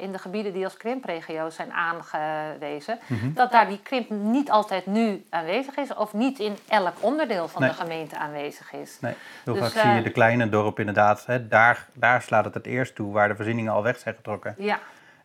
in 0.00 0.12
de 0.12 0.18
gebieden 0.18 0.52
die 0.52 0.64
als 0.64 0.76
krimpregio's 0.76 1.54
zijn 1.54 1.72
aangewezen. 1.72 2.98
Mhm. 3.06 3.32
Dat 3.32 3.52
daar 3.52 3.68
die 3.68 3.80
krimp 3.82 4.10
niet 4.10 4.50
altijd 4.50 4.86
nu 4.86 5.24
aanwezig 5.30 5.76
is, 5.76 5.94
of 5.94 6.12
niet 6.12 6.38
in 6.38 6.56
elk 6.68 6.94
onderdeel 7.00 7.48
van 7.48 7.62
Nee. 7.62 7.70
de 7.70 7.76
gemeente 7.76 8.16
aanwezig 8.18 8.72
is. 8.72 8.98
Nee, 9.00 9.14
heel 9.44 9.54
Dus, 9.54 9.72
vaak 9.72 9.82
zie 9.82 9.94
je 9.94 10.02
de 10.02 10.10
kleine 10.10 10.48
dorpen 10.48 10.86
inderdaad. 10.86 11.26
Hè, 11.26 11.48
daar, 11.48 11.86
daar 11.92 12.22
slaat 12.22 12.44
het 12.44 12.54
het 12.54 12.66
eerst 12.66 12.94
toe, 12.94 13.12
waar 13.12 13.28
de 13.28 13.36
voorzieningen 13.36 13.72
al 13.72 13.82
weg 13.82 13.98
zijn 13.98 14.14
getrokken. 14.14 14.54
Ja. 14.58 14.78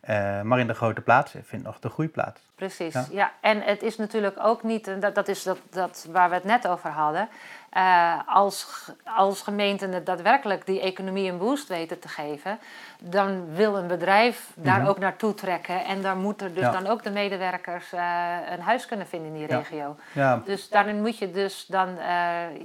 Eh, 0.04 0.42
maar 0.42 0.60
in 0.60 0.68
de 0.68 0.74
grote 0.74 1.02
plaatsen 1.02 1.44
vindt 1.46 1.66
nog 1.66 1.80
de 1.80 1.90
groei 1.90 2.10
plaats. 2.10 2.42
Precies, 2.56 2.94
Ja. 2.94 3.06
ja. 3.12 3.32
En 3.42 3.62
het 3.62 3.82
is 3.84 3.98
natuurlijk 3.98 4.36
ook 4.42 4.64
niet, 4.64 5.02
dat, 5.02 5.16
dat 5.16 5.28
is 5.28 5.44
dat, 5.44 5.58
dat 5.70 6.08
waar 6.12 6.30
we 6.30 6.36
het 6.36 6.44
net 6.44 6.68
over 6.68 6.90
hadden. 6.90 7.28
eh, 7.70 8.20
als, 8.26 8.92
als 9.04 9.42
gemeenten 9.42 9.92
het 9.92 10.06
daadwerkelijk 10.06 10.66
die 10.66 10.82
economie 10.82 11.32
een 11.32 11.38
boost 11.38 11.68
weten 11.68 12.00
te 12.00 12.08
geven, 12.08 12.58
dan 13.00 13.54
wil 13.56 13.78
een 13.78 13.88
bedrijf 13.88 14.52
daar 14.56 14.80
Mhm. 14.80 14.88
ook 14.88 15.00
naartoe 15.00 15.34
trekken. 15.34 15.86
En 15.86 16.02
dan 16.02 16.18
moeten 16.18 16.54
dus 16.54 16.64
Ja. 16.64 16.72
dan 16.72 16.88
ook 16.88 17.04
de 17.04 17.10
medewerkers 17.12 17.94
eh, 17.94 18.36
een 18.52 18.60
huis 18.62 18.86
kunnen 18.86 19.08
vinden 19.08 19.28
in 19.34 19.38
die 19.38 19.48
Ja. 19.50 19.58
regio. 19.58 19.96
Ja, 20.12 20.42
Dus 20.46 20.70
daarin 20.70 21.02
moet 21.02 21.18
je 21.18 21.32
dus 21.32 21.66
dan 21.66 21.96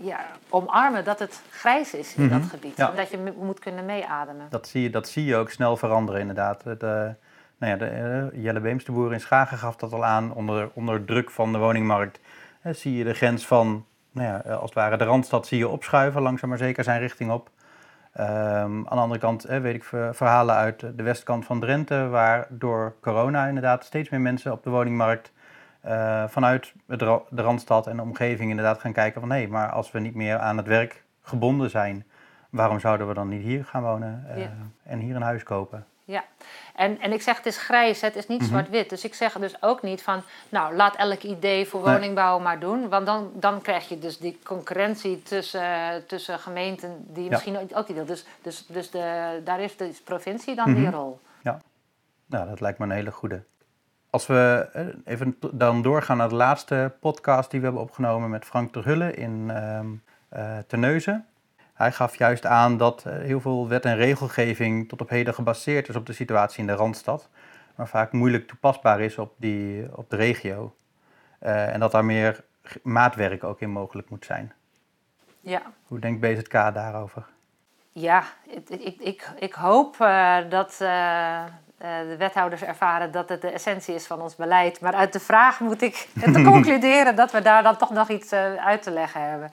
ja, 0.02 0.18
omarmen 0.48 1.04
dat 1.04 1.18
het 1.18 1.40
grijs 1.50 1.94
is 1.94 2.14
in 2.14 2.24
Mhm. 2.24 2.40
dat 2.40 2.48
gebied. 2.50 2.78
En 2.78 2.92
dat 2.96 3.10
je 3.10 3.32
moet 3.38 3.58
kunnen 3.58 3.84
meeademen. 3.84 4.46
dat 4.50 4.68
zie, 4.68 4.82
je, 4.82 4.90
dat 4.90 5.08
zie 5.08 5.24
je 5.24 5.36
ook 5.36 5.50
snel 5.50 5.76
veranderen 5.76 6.20
inderdaad. 6.20 6.64
Het, 6.64 6.82
nou 7.58 7.72
ja, 7.72 7.78
de, 7.78 7.86
eh, 7.86 8.42
Jelle 8.42 8.60
Beemsterboer 8.60 9.12
in 9.12 9.20
Schagen 9.20 9.58
gaf 9.58 9.76
dat 9.76 9.92
al 9.92 10.04
aan. 10.04 10.32
Onder, 10.34 10.70
onder 10.74 11.04
druk 11.04 11.30
van 11.30 11.52
de 11.52 11.58
woningmarkt 11.58 12.20
eh, 12.62 12.72
zie 12.74 12.96
je 12.96 13.04
de 13.04 13.14
grens 13.14 13.46
van, 13.46 13.84
nou 14.12 14.28
ja, 14.28 14.42
eh, 14.42 14.52
als 14.52 14.64
het 14.64 14.74
ware 14.74 14.96
de 14.96 15.04
Randstad 15.04 15.46
zie 15.46 15.58
je 15.58 15.68
opschuiven. 15.68 16.22
Langzaam 16.22 16.48
maar 16.48 16.58
zeker 16.58 16.84
zijn 16.84 17.00
richting 17.00 17.30
op. 17.30 17.50
Ehm, 18.12 18.30
aan 18.64 18.82
de 18.82 18.88
andere 18.88 19.20
kant 19.20 19.42
weet 19.42 19.74
ik 19.74 19.84
ver- 19.84 20.14
verhalen 20.14 20.54
uit 20.54 20.80
de 20.96 21.02
westkant 21.02 21.44
van 21.44 21.60
Drenthe... 21.60 22.08
waar 22.08 22.46
door 22.48 22.94
corona 23.00 23.46
inderdaad 23.46 23.84
steeds 23.84 24.08
meer 24.08 24.20
mensen 24.20 24.52
op 24.52 24.62
de 24.62 24.70
woningmarkt... 24.70 25.32
vanuit 26.26 26.72
de 26.86 27.22
Randstad 27.42 27.86
en 27.86 27.96
de 27.96 28.02
omgeving 28.02 28.50
inderdaad 28.50 28.78
gaan 28.78 28.92
kijken 28.92 29.20
van... 29.20 29.30
hé, 29.30 29.46
maar 29.46 29.70
als 29.70 29.90
we 29.90 29.98
niet 29.98 30.14
meer 30.14 30.38
aan 30.38 30.56
het 30.56 30.66
werk 30.66 31.04
gebonden 31.22 31.70
zijn... 31.70 32.04
waarom 32.50 32.80
zouden 32.80 33.08
we 33.08 33.14
dan 33.14 33.28
niet 33.28 33.42
hier 33.42 33.64
gaan 33.64 33.82
wonen 33.82 34.26
Ja. 34.36 34.48
en 34.82 34.98
hier 34.98 35.16
een 35.16 35.22
huis 35.22 35.42
kopen? 35.42 35.86
Ja, 36.10 36.24
en, 36.74 37.00
en 37.00 37.12
ik 37.12 37.22
zeg 37.22 37.36
het 37.36 37.46
is 37.46 37.56
grijs, 37.58 38.00
het 38.00 38.16
is 38.16 38.26
niet 38.26 38.40
Mhm. 38.40 38.48
zwart-wit. 38.48 38.90
Dus 38.90 39.04
ik 39.04 39.14
zeg 39.14 39.32
dus 39.32 39.62
ook 39.62 39.82
niet 39.82 40.02
van, 40.02 40.22
nou 40.48 40.74
laat 40.74 40.96
elk 40.96 41.22
idee 41.22 41.66
voor 41.66 41.82
Nee. 41.84 41.92
woningbouw 41.94 42.38
maar 42.38 42.58
doen. 42.60 42.88
Want 42.88 43.06
dan, 43.06 43.30
dan 43.34 43.60
krijg 43.60 43.88
je 43.88 43.98
dus 43.98 44.18
die 44.18 44.38
concurrentie 44.44 45.22
tussen, 45.22 46.06
tussen 46.06 46.38
gemeenten 46.38 47.04
die 47.08 47.24
Ja. 47.24 47.30
misschien 47.30 47.58
ook, 47.74 47.86
die 47.86 47.94
wil. 47.96 48.04
Dus, 48.04 48.24
dus, 48.42 48.66
dus 48.66 48.90
de, 48.90 49.40
daar 49.44 49.58
heeft 49.58 49.78
de 49.78 49.92
provincie 50.04 50.54
dan 50.54 50.74
die 50.74 50.84
Mhm. 50.86 50.94
rol. 50.94 51.20
Nou, 52.26 52.48
dat 52.48 52.60
lijkt 52.60 52.78
me 52.78 52.84
een 52.84 52.90
hele 52.90 53.10
goede. 53.10 53.42
Als 54.10 54.26
we 54.26 54.68
eh, 54.72 54.86
even 55.04 55.36
dan 55.52 55.82
doorgaan 55.82 56.16
naar 56.16 56.28
de 56.28 56.34
laatste 56.34 56.92
podcast 57.00 57.50
die 57.50 57.60
we 57.60 57.66
hebben 57.66 57.82
opgenomen 57.84 58.30
met 58.30 58.44
Frank 58.44 58.72
Terhulle 58.72 59.12
in 59.14 59.50
ehm 59.50 59.86
eh, 60.28 60.58
Terneuzen. 60.66 61.26
Hij 61.78 61.92
gaf 61.92 62.16
juist 62.16 62.46
aan 62.46 62.76
dat 62.76 63.04
eh, 63.04 63.12
heel 63.18 63.40
veel 63.40 63.68
wet 63.68 63.84
en 63.84 63.96
regelgeving 63.96 64.88
tot 64.88 65.00
op 65.00 65.08
heden 65.08 65.34
gebaseerd 65.34 65.88
is 65.88 65.96
op 65.96 66.06
de 66.06 66.12
situatie 66.12 66.60
in 66.60 66.66
de 66.66 66.72
Randstad. 66.72 67.28
Maar 67.74 67.88
vaak 67.88 68.12
moeilijk 68.12 68.48
toepasbaar 68.48 69.00
is 69.00 69.18
op, 69.18 69.32
die, 69.36 69.96
op 69.96 70.10
de 70.10 70.16
regio. 70.16 70.74
Eh, 71.38 71.72
en 71.72 71.80
dat 71.80 71.92
daar 71.92 72.04
meer 72.04 72.44
maatwerk 72.82 73.44
ook 73.44 73.60
in 73.60 73.70
mogelijk 73.70 74.10
moet 74.10 74.24
zijn. 74.24 74.52
Ja. 75.40 75.62
Hoe 75.86 75.98
denkt 75.98 76.20
BZK 76.20 76.52
daarover? 76.52 77.26
Ja, 77.92 78.24
ik, 78.46 78.68
ik, 78.68 79.00
ik, 79.00 79.30
ik 79.38 79.52
hoop 79.52 80.00
eh, 80.00 80.36
dat 80.48 80.76
de 80.78 82.16
wethouders 82.18 82.62
ervaren 82.62 83.10
dat 83.10 83.28
het 83.28 83.40
de 83.40 83.50
essentie 83.50 83.94
is 83.94 84.06
van 84.06 84.20
ons 84.20 84.36
beleid. 84.36 84.80
Maar 84.80 84.94
uit 84.94 85.12
de 85.12 85.20
vraag 85.20 85.60
moet 85.60 85.82
ik 85.82 86.08
te 86.32 86.42
concluderen 86.42 87.16
dat 87.16 87.32
we 87.32 87.42
daar 87.42 87.62
dan 87.62 87.76
toch 87.76 87.90
nog 87.90 88.08
iets 88.08 88.32
uit 88.32 88.82
te 88.82 88.90
leggen 88.90 89.30
hebben. 89.30 89.50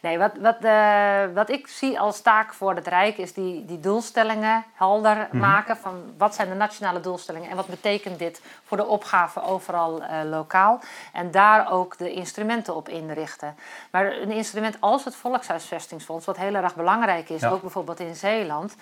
Nee, 0.00 0.18
wat, 0.18 0.32
wat, 0.40 0.56
eh, 0.60 1.20
wat 1.34 1.50
ik 1.50 1.66
zie 1.66 2.00
als 2.00 2.20
taak 2.20 2.54
voor 2.54 2.74
het 2.74 2.86
Rijk 2.86 3.18
is 3.18 3.32
die, 3.32 3.64
die 3.64 3.80
doelstellingen 3.80 4.64
helder 4.74 5.28
maken. 5.32 5.76
Van 5.76 6.02
wat 6.18 6.34
zijn 6.34 6.48
de 6.48 6.54
nationale 6.54 7.00
doelstellingen 7.00 7.50
en 7.50 7.56
wat 7.56 7.66
betekent 7.66 8.18
dit 8.18 8.42
voor 8.64 8.76
de 8.76 8.86
opgave 8.86 9.42
overal 9.42 10.02
eh, 10.02 10.18
lokaal. 10.24 10.80
En 11.12 11.30
daar 11.30 11.72
ook 11.72 11.98
de 11.98 12.12
instrumenten 12.12 12.74
op 12.76 12.88
inrichten. 12.88 13.54
Maar 13.90 14.12
een 14.12 14.30
instrument 14.30 14.76
als 14.80 15.04
het 15.04 15.14
Volkshuisvestingsfonds, 15.14 16.26
wat 16.26 16.36
heel 16.36 16.54
erg 16.54 16.74
belangrijk 16.74 17.28
is, 17.28 17.40
Ja. 17.40 17.48
ook 17.50 17.60
bijvoorbeeld 17.60 18.00
in 18.00 18.14
Zeeland, 18.14 18.76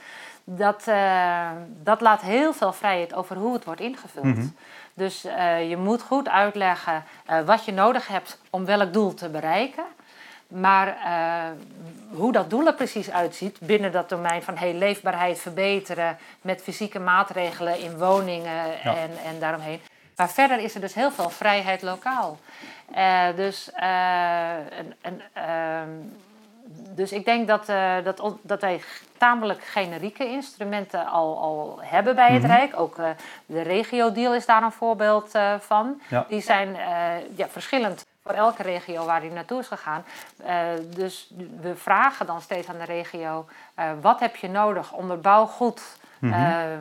dat, 0.45 0.83
eh, 0.87 1.51
dat 1.83 2.01
laat 2.01 2.21
heel 2.21 2.53
veel 2.53 2.73
vrijheid 2.73 3.15
over 3.15 3.37
hoe 3.37 3.53
het 3.53 3.65
wordt 3.65 3.81
ingevuld. 3.81 4.25
Mhm. 4.25 4.47
Dus 4.95 5.23
je 5.69 5.77
moet 5.79 6.03
goed 6.03 6.29
uitleggen 6.29 7.05
wat 7.45 7.65
je 7.65 7.73
nodig 7.73 8.09
hebt 8.09 8.39
om 8.51 8.65
welk 8.65 8.93
doel 8.93 9.15
te 9.15 9.29
bereiken. 9.29 9.85
Maar 10.49 10.89
eh, 10.89 11.51
hoe 12.19 12.33
dat 12.33 12.51
doel 12.51 12.67
er 12.67 12.75
precies 12.75 13.11
uitziet 13.11 13.59
binnen 13.61 13.93
dat 13.93 14.09
domein 14.09 14.43
van 14.43 14.57
hey, 14.57 14.75
leefbaarheid 14.75 15.39
verbeteren 15.39 16.19
met 16.41 16.63
fysieke 16.63 16.99
maatregelen 16.99 17.79
in 17.81 17.99
woningen 17.99 18.67
Ja. 18.83 18.97
en, 18.97 19.11
en 19.25 19.39
daaromheen. 19.41 19.81
Maar 20.17 20.31
verder 20.31 20.59
is 20.59 20.75
er 20.75 20.81
dus 20.81 20.95
heel 20.95 21.11
veel 21.11 21.31
vrijheid 21.31 21.83
lokaal. 21.83 22.39
Eh, 22.95 23.25
dus, 23.37 23.71
eh, 23.73 24.51
en, 24.55 24.95
en, 25.01 25.21
ehm, 25.33 25.89
dus 26.95 27.13
ik 27.13 27.25
denk 27.25 27.47
dat, 27.49 27.67
dat, 28.05 28.35
dat 28.43 28.61
wij 28.61 28.81
tamelijk 29.19 29.63
generieke 29.65 30.27
instrumenten 30.27 31.07
al, 31.07 31.39
al 31.39 31.79
hebben 31.83 32.15
bij 32.15 32.33
het 32.33 32.43
Mhm. 32.43 32.51
Rijk. 32.53 32.81
Ook 32.81 32.97
de 33.47 33.63
regio-deal 33.63 34.35
is 34.35 34.47
daar 34.47 34.63
een 34.63 34.73
voorbeeld 34.73 35.31
van. 35.59 36.01
Ja. 36.09 36.27
Die 36.29 36.41
zijn 36.41 36.77
ja, 37.35 37.49
verschillend 37.49 38.05
voor 38.27 38.35
elke 38.35 38.63
regio 38.63 39.05
waar 39.05 39.21
die 39.21 39.31
naartoe 39.31 39.61
is 39.61 39.69
gegaan. 39.69 40.05
Eh, 40.45 40.67
dus 40.87 41.33
we 41.61 41.77
vragen 41.77 42.27
dan 42.27 42.41
steeds 42.41 42.69
aan 42.69 42.79
de 42.79 42.85
regio: 42.85 43.47
eh, 43.75 43.91
wat 44.01 44.21
heb 44.21 44.37
je 44.37 44.49
nodig? 44.49 44.93
Onderbouw 44.93 45.47
goed. 45.47 45.99
Eh, 46.21 46.73
eh, 46.73 46.79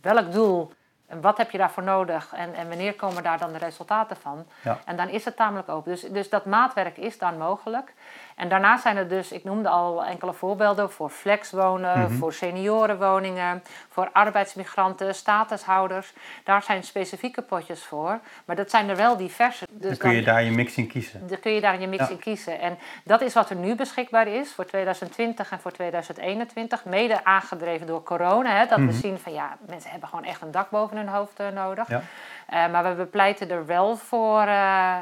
welk 0.00 0.32
doel? 0.32 0.72
En 1.06 1.20
wat 1.20 1.36
heb 1.36 1.50
je 1.50 1.58
daarvoor 1.58 1.82
nodig? 1.82 2.32
En, 2.32 2.54
en 2.54 2.68
wanneer 2.68 2.94
komen 2.94 3.22
daar 3.22 3.38
dan 3.38 3.52
de 3.52 3.58
resultaten 3.58 4.16
van? 4.16 4.46
Ja. 4.62 4.78
En 4.84 4.96
dan 4.96 5.08
is 5.08 5.24
het 5.24 5.36
tamelijk 5.36 5.68
open. 5.68 5.90
Dus, 5.90 6.00
dus 6.00 6.28
dat 6.28 6.44
maatwerk 6.44 6.96
is 6.96 7.18
dan 7.18 7.38
mogelijk. 7.38 7.92
En 8.34 8.48
daarnaast 8.48 8.82
zijn 8.82 8.96
er 8.96 9.08
dus, 9.08 9.32
ik 9.32 9.44
noemde 9.44 9.68
al 9.68 10.04
enkele 10.04 10.32
voorbeelden 10.32 10.90
voor 10.90 11.10
flexwonen, 11.10 11.98
Mhm. 11.98 12.12
voor 12.12 12.32
seniorenwoningen, 12.32 13.62
voor 13.88 14.08
arbeidsmigranten, 14.12 15.14
statushouders. 15.14 16.12
Daar 16.44 16.62
zijn 16.62 16.82
specifieke 16.82 17.42
potjes 17.42 17.84
voor. 17.84 18.18
Maar 18.44 18.56
dat 18.56 18.70
zijn 18.70 18.88
er 18.88 18.96
wel 18.96 19.16
diverse. 19.16 19.66
Dus 19.70 19.88
dan 19.88 19.98
kun 19.98 20.12
je 20.12 20.22
daar 20.22 20.42
je 20.42 20.50
mix 20.50 20.76
in 20.76 20.86
kiezen. 20.86 21.26
dan 21.28 21.40
kun 21.40 21.52
je 21.52 21.60
daar 21.60 21.80
je 21.80 21.86
mix 21.86 22.02
Ja. 22.04 22.10
in 22.10 22.18
kiezen. 22.18 22.60
En 22.60 22.78
dat 23.04 23.20
is 23.20 23.34
wat 23.34 23.50
er 23.50 23.56
nu 23.56 23.74
beschikbaar 23.74 24.26
is 24.26 24.52
voor 24.52 24.64
2020 24.66 25.50
en 25.50 25.60
voor 25.60 25.72
2021. 25.72 26.84
Mede 26.84 27.24
aangedreven 27.24 27.86
door 27.86 28.02
corona. 28.02 28.50
Hè, 28.50 28.66
dat 28.66 28.78
Mhm. 28.78 28.86
we 28.86 28.92
zien 28.92 29.18
van 29.18 29.32
ja, 29.32 29.56
mensen 29.66 29.90
hebben 29.90 30.08
gewoon 30.08 30.24
echt 30.24 30.40
een 30.42 30.50
dak 30.50 30.70
boven 30.70 30.96
hun 30.96 31.08
hoofd 31.08 31.40
eh, 31.40 31.48
nodig. 31.48 31.88
Ja. 31.88 32.02
Eh, 32.48 32.70
maar 32.70 32.96
we 32.96 33.06
pleiten 33.06 33.50
er 33.50 33.66
wel 33.66 33.96
voor, 33.96 34.46
uh, 34.46 34.96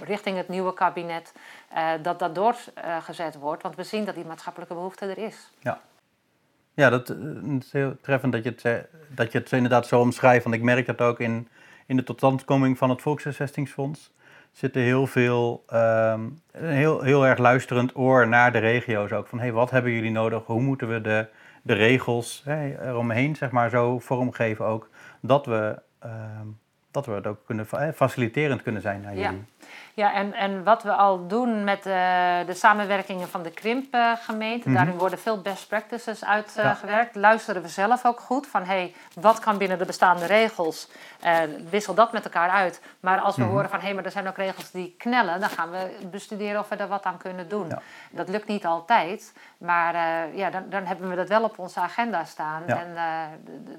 richting 0.00 0.36
het 0.36 0.48
nieuwe 0.48 0.74
kabinet, 0.74 1.32
dat 2.02 2.18
dat 2.18 2.34
doorgezet 2.34 3.38
wordt. 3.38 3.62
Want 3.62 3.76
we 3.76 3.82
zien 3.82 4.04
dat 4.04 4.14
die 4.14 4.24
maatschappelijke 4.24 4.74
behoefte 4.74 5.06
er 5.06 5.18
is. 5.18 5.50
Ja, 5.58 5.80
ja 6.74 6.90
dat 6.90 7.16
is 7.58 7.72
heel 7.72 7.96
treffend 8.00 8.32
dat 8.32 8.44
je, 8.44 8.50
het, 8.50 8.88
dat 9.08 9.32
je 9.32 9.38
het 9.38 9.52
inderdaad 9.52 9.86
zo 9.86 10.00
omschrijft. 10.00 10.44
Want 10.44 10.56
ik 10.56 10.62
merk 10.62 10.86
dat 10.86 11.00
ook 11.00 11.20
in, 11.20 11.48
in 11.86 11.96
de 11.96 12.04
totstandkoming 12.04 12.78
van 12.78 12.90
het 12.90 13.02
Volkshuisvestingsfonds 13.02 14.10
zitten 14.52 14.82
heel 14.82 15.06
veel, 15.06 15.64
um, 15.72 16.42
een 16.52 16.68
heel, 16.68 17.00
heel 17.00 17.26
erg 17.26 17.38
luisterend 17.38 17.96
oor 17.96 18.28
naar 18.28 18.52
de 18.52 18.58
regio's 18.58 19.12
ook. 19.12 19.26
Van 19.26 19.38
hey, 19.38 19.52
wat 19.52 19.70
hebben 19.70 19.92
jullie 19.92 20.10
nodig? 20.10 20.44
Hoe 20.44 20.60
moeten 20.60 20.88
we 20.88 21.00
de, 21.00 21.26
de 21.62 21.72
regels 21.72 22.42
eromheen 22.46 23.36
zeg 23.36 23.50
maar, 23.50 23.70
zo 23.70 23.98
vormgeven 23.98 24.64
ook, 24.64 24.88
dat 25.20 25.46
we, 25.46 25.82
dat 26.90 27.06
we 27.06 27.12
het 27.12 27.26
ook 27.26 27.46
kunnen, 27.46 27.66
faciliterend 27.94 28.62
kunnen 28.62 28.82
zijn 28.82 29.00
naar 29.00 29.14
jullie. 29.16 29.44
Ja, 30.00 30.12
en, 30.12 30.34
en 30.34 30.64
wat 30.64 30.82
we 30.82 30.92
al 30.92 31.26
doen 31.26 31.64
met 31.64 31.82
de, 31.82 32.42
de 32.46 32.54
samenwerkingen 32.54 33.28
van 33.28 33.42
de 33.42 33.50
krimpgemeente, 33.50 34.68
mm 34.68 34.74
daarin 34.74 34.98
worden 34.98 35.18
veel 35.18 35.40
best 35.40 35.68
practices 35.68 36.24
uitgewerkt. 36.24 37.14
Luisteren 37.14 37.62
we 37.62 37.68
zelf 37.68 38.04
ook 38.04 38.20
goed 38.20 38.46
van 38.46 38.64
hey, 38.64 38.94
wat 39.14 39.38
kan 39.38 39.58
binnen 39.58 39.78
de 39.78 39.84
bestaande 39.84 40.26
regels? 40.26 40.88
Uh, 41.24 41.38
wissel 41.70 41.94
dat 41.94 42.12
met 42.12 42.24
elkaar 42.24 42.50
uit. 42.50 42.82
Maar 43.00 43.20
als 43.20 43.36
we 43.36 43.42
mhm. 43.42 43.50
horen 43.50 43.68
van 43.68 43.78
hé, 43.78 43.84
hey, 43.84 43.94
maar 43.94 44.04
er 44.04 44.10
zijn 44.10 44.28
ook 44.28 44.36
regels 44.36 44.70
die 44.70 44.94
knellen, 44.98 45.40
dan 45.40 45.48
gaan 45.48 45.70
we 45.70 45.98
bestuderen 46.10 46.60
of 46.60 46.68
we 46.68 46.76
er 46.76 46.88
wat 46.88 47.04
aan 47.04 47.16
kunnen 47.16 47.48
doen. 47.48 47.72
Dat 48.10 48.28
lukt 48.28 48.46
niet 48.46 48.66
altijd, 48.66 49.32
maar 49.58 49.94
uh, 49.94 50.36
ja, 50.36 50.50
dan, 50.50 50.64
dan 50.68 50.84
hebben 50.84 51.08
we 51.08 51.16
dat 51.16 51.28
wel 51.28 51.42
op 51.42 51.58
onze 51.58 51.80
agenda 51.80 52.24
staan. 52.24 52.66
En, 52.66 52.88
uh, 52.94 53.22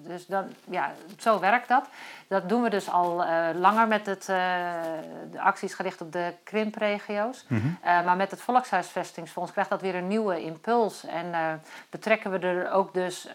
dus 0.08 0.26
dan, 0.26 0.46
ja, 0.70 0.92
zo 1.18 1.40
werkt 1.40 1.68
dat. 1.68 1.88
Dat 2.28 2.50
doen 2.50 2.62
we 2.62 2.70
dus 2.70 2.90
al 2.90 3.26
langer 3.56 3.88
met 3.88 4.06
het, 4.06 4.26
de 4.26 5.40
acties 5.40 5.74
gericht 5.74 6.02
op 6.02 6.11
de 6.12 6.34
krimpregio's. 6.43 7.45
Mm 7.47 7.80
maar 7.84 8.15
met 8.15 8.32
het 8.32 8.41
Volkshuisvestingsfonds 8.41 9.52
krijgt 9.52 9.69
dat 9.69 9.82
weer 9.82 9.95
een 9.95 10.08
nieuwe 10.08 10.41
impuls. 10.41 11.06
En 11.06 11.62
betrekken 11.89 12.32
we 12.32 12.39
er 12.39 12.71
ook 12.71 12.93
dus 12.93 13.28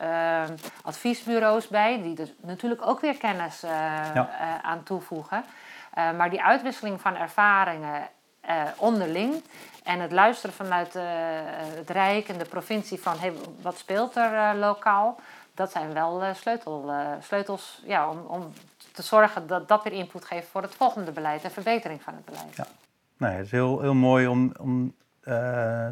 adviesbureaus 0.83 1.69
bij, 1.69 2.03
die 2.03 2.15
dus 2.15 2.33
natuurlijk 2.41 2.87
ook 2.87 3.01
weer 3.01 3.17
kennis 3.17 3.65
aan 4.63 4.83
toevoegen. 4.83 5.45
maar 5.95 6.31
die 6.31 6.43
uitwisseling 6.43 7.01
van 7.01 7.17
ervaringen 7.17 8.09
onderling 8.77 9.43
en 9.85 10.01
het 10.01 10.13
luisteren 10.13 10.55
vanuit 10.55 10.93
het 11.75 11.91
Rijk 11.91 12.29
en 12.29 12.39
de 12.39 12.45
provincie 12.45 13.01
van 13.01 13.19
hey, 13.19 13.33
wat 13.63 13.79
speelt 13.79 14.17
er 14.17 14.57
lokaal, 14.57 15.21
dat 15.55 15.71
zijn 15.73 15.93
wel 15.93 16.23
sleutel, 16.35 16.93
sleutels 17.21 17.83
ja, 17.85 18.11
om, 18.11 18.19
om 18.27 18.53
te 18.97 19.03
zorgen 19.03 19.47
dat 19.47 19.69
dat 19.69 19.85
weer 19.85 19.93
input 19.93 20.25
geeft 20.25 20.49
voor 20.49 20.63
het 20.63 20.75
volgende 20.75 21.13
beleid 21.13 21.45
en 21.45 21.51
verbetering 21.51 22.03
van 22.03 22.15
het 22.15 22.25
beleid. 22.25 22.57
Ja, 22.57 22.67
nee, 23.17 23.33
het 23.33 23.45
is 23.45 23.51
heel, 23.51 23.81
heel 23.81 23.95
mooi 23.95 24.27
om, 24.27 24.53
om 24.61 24.95
uh, 25.25 25.89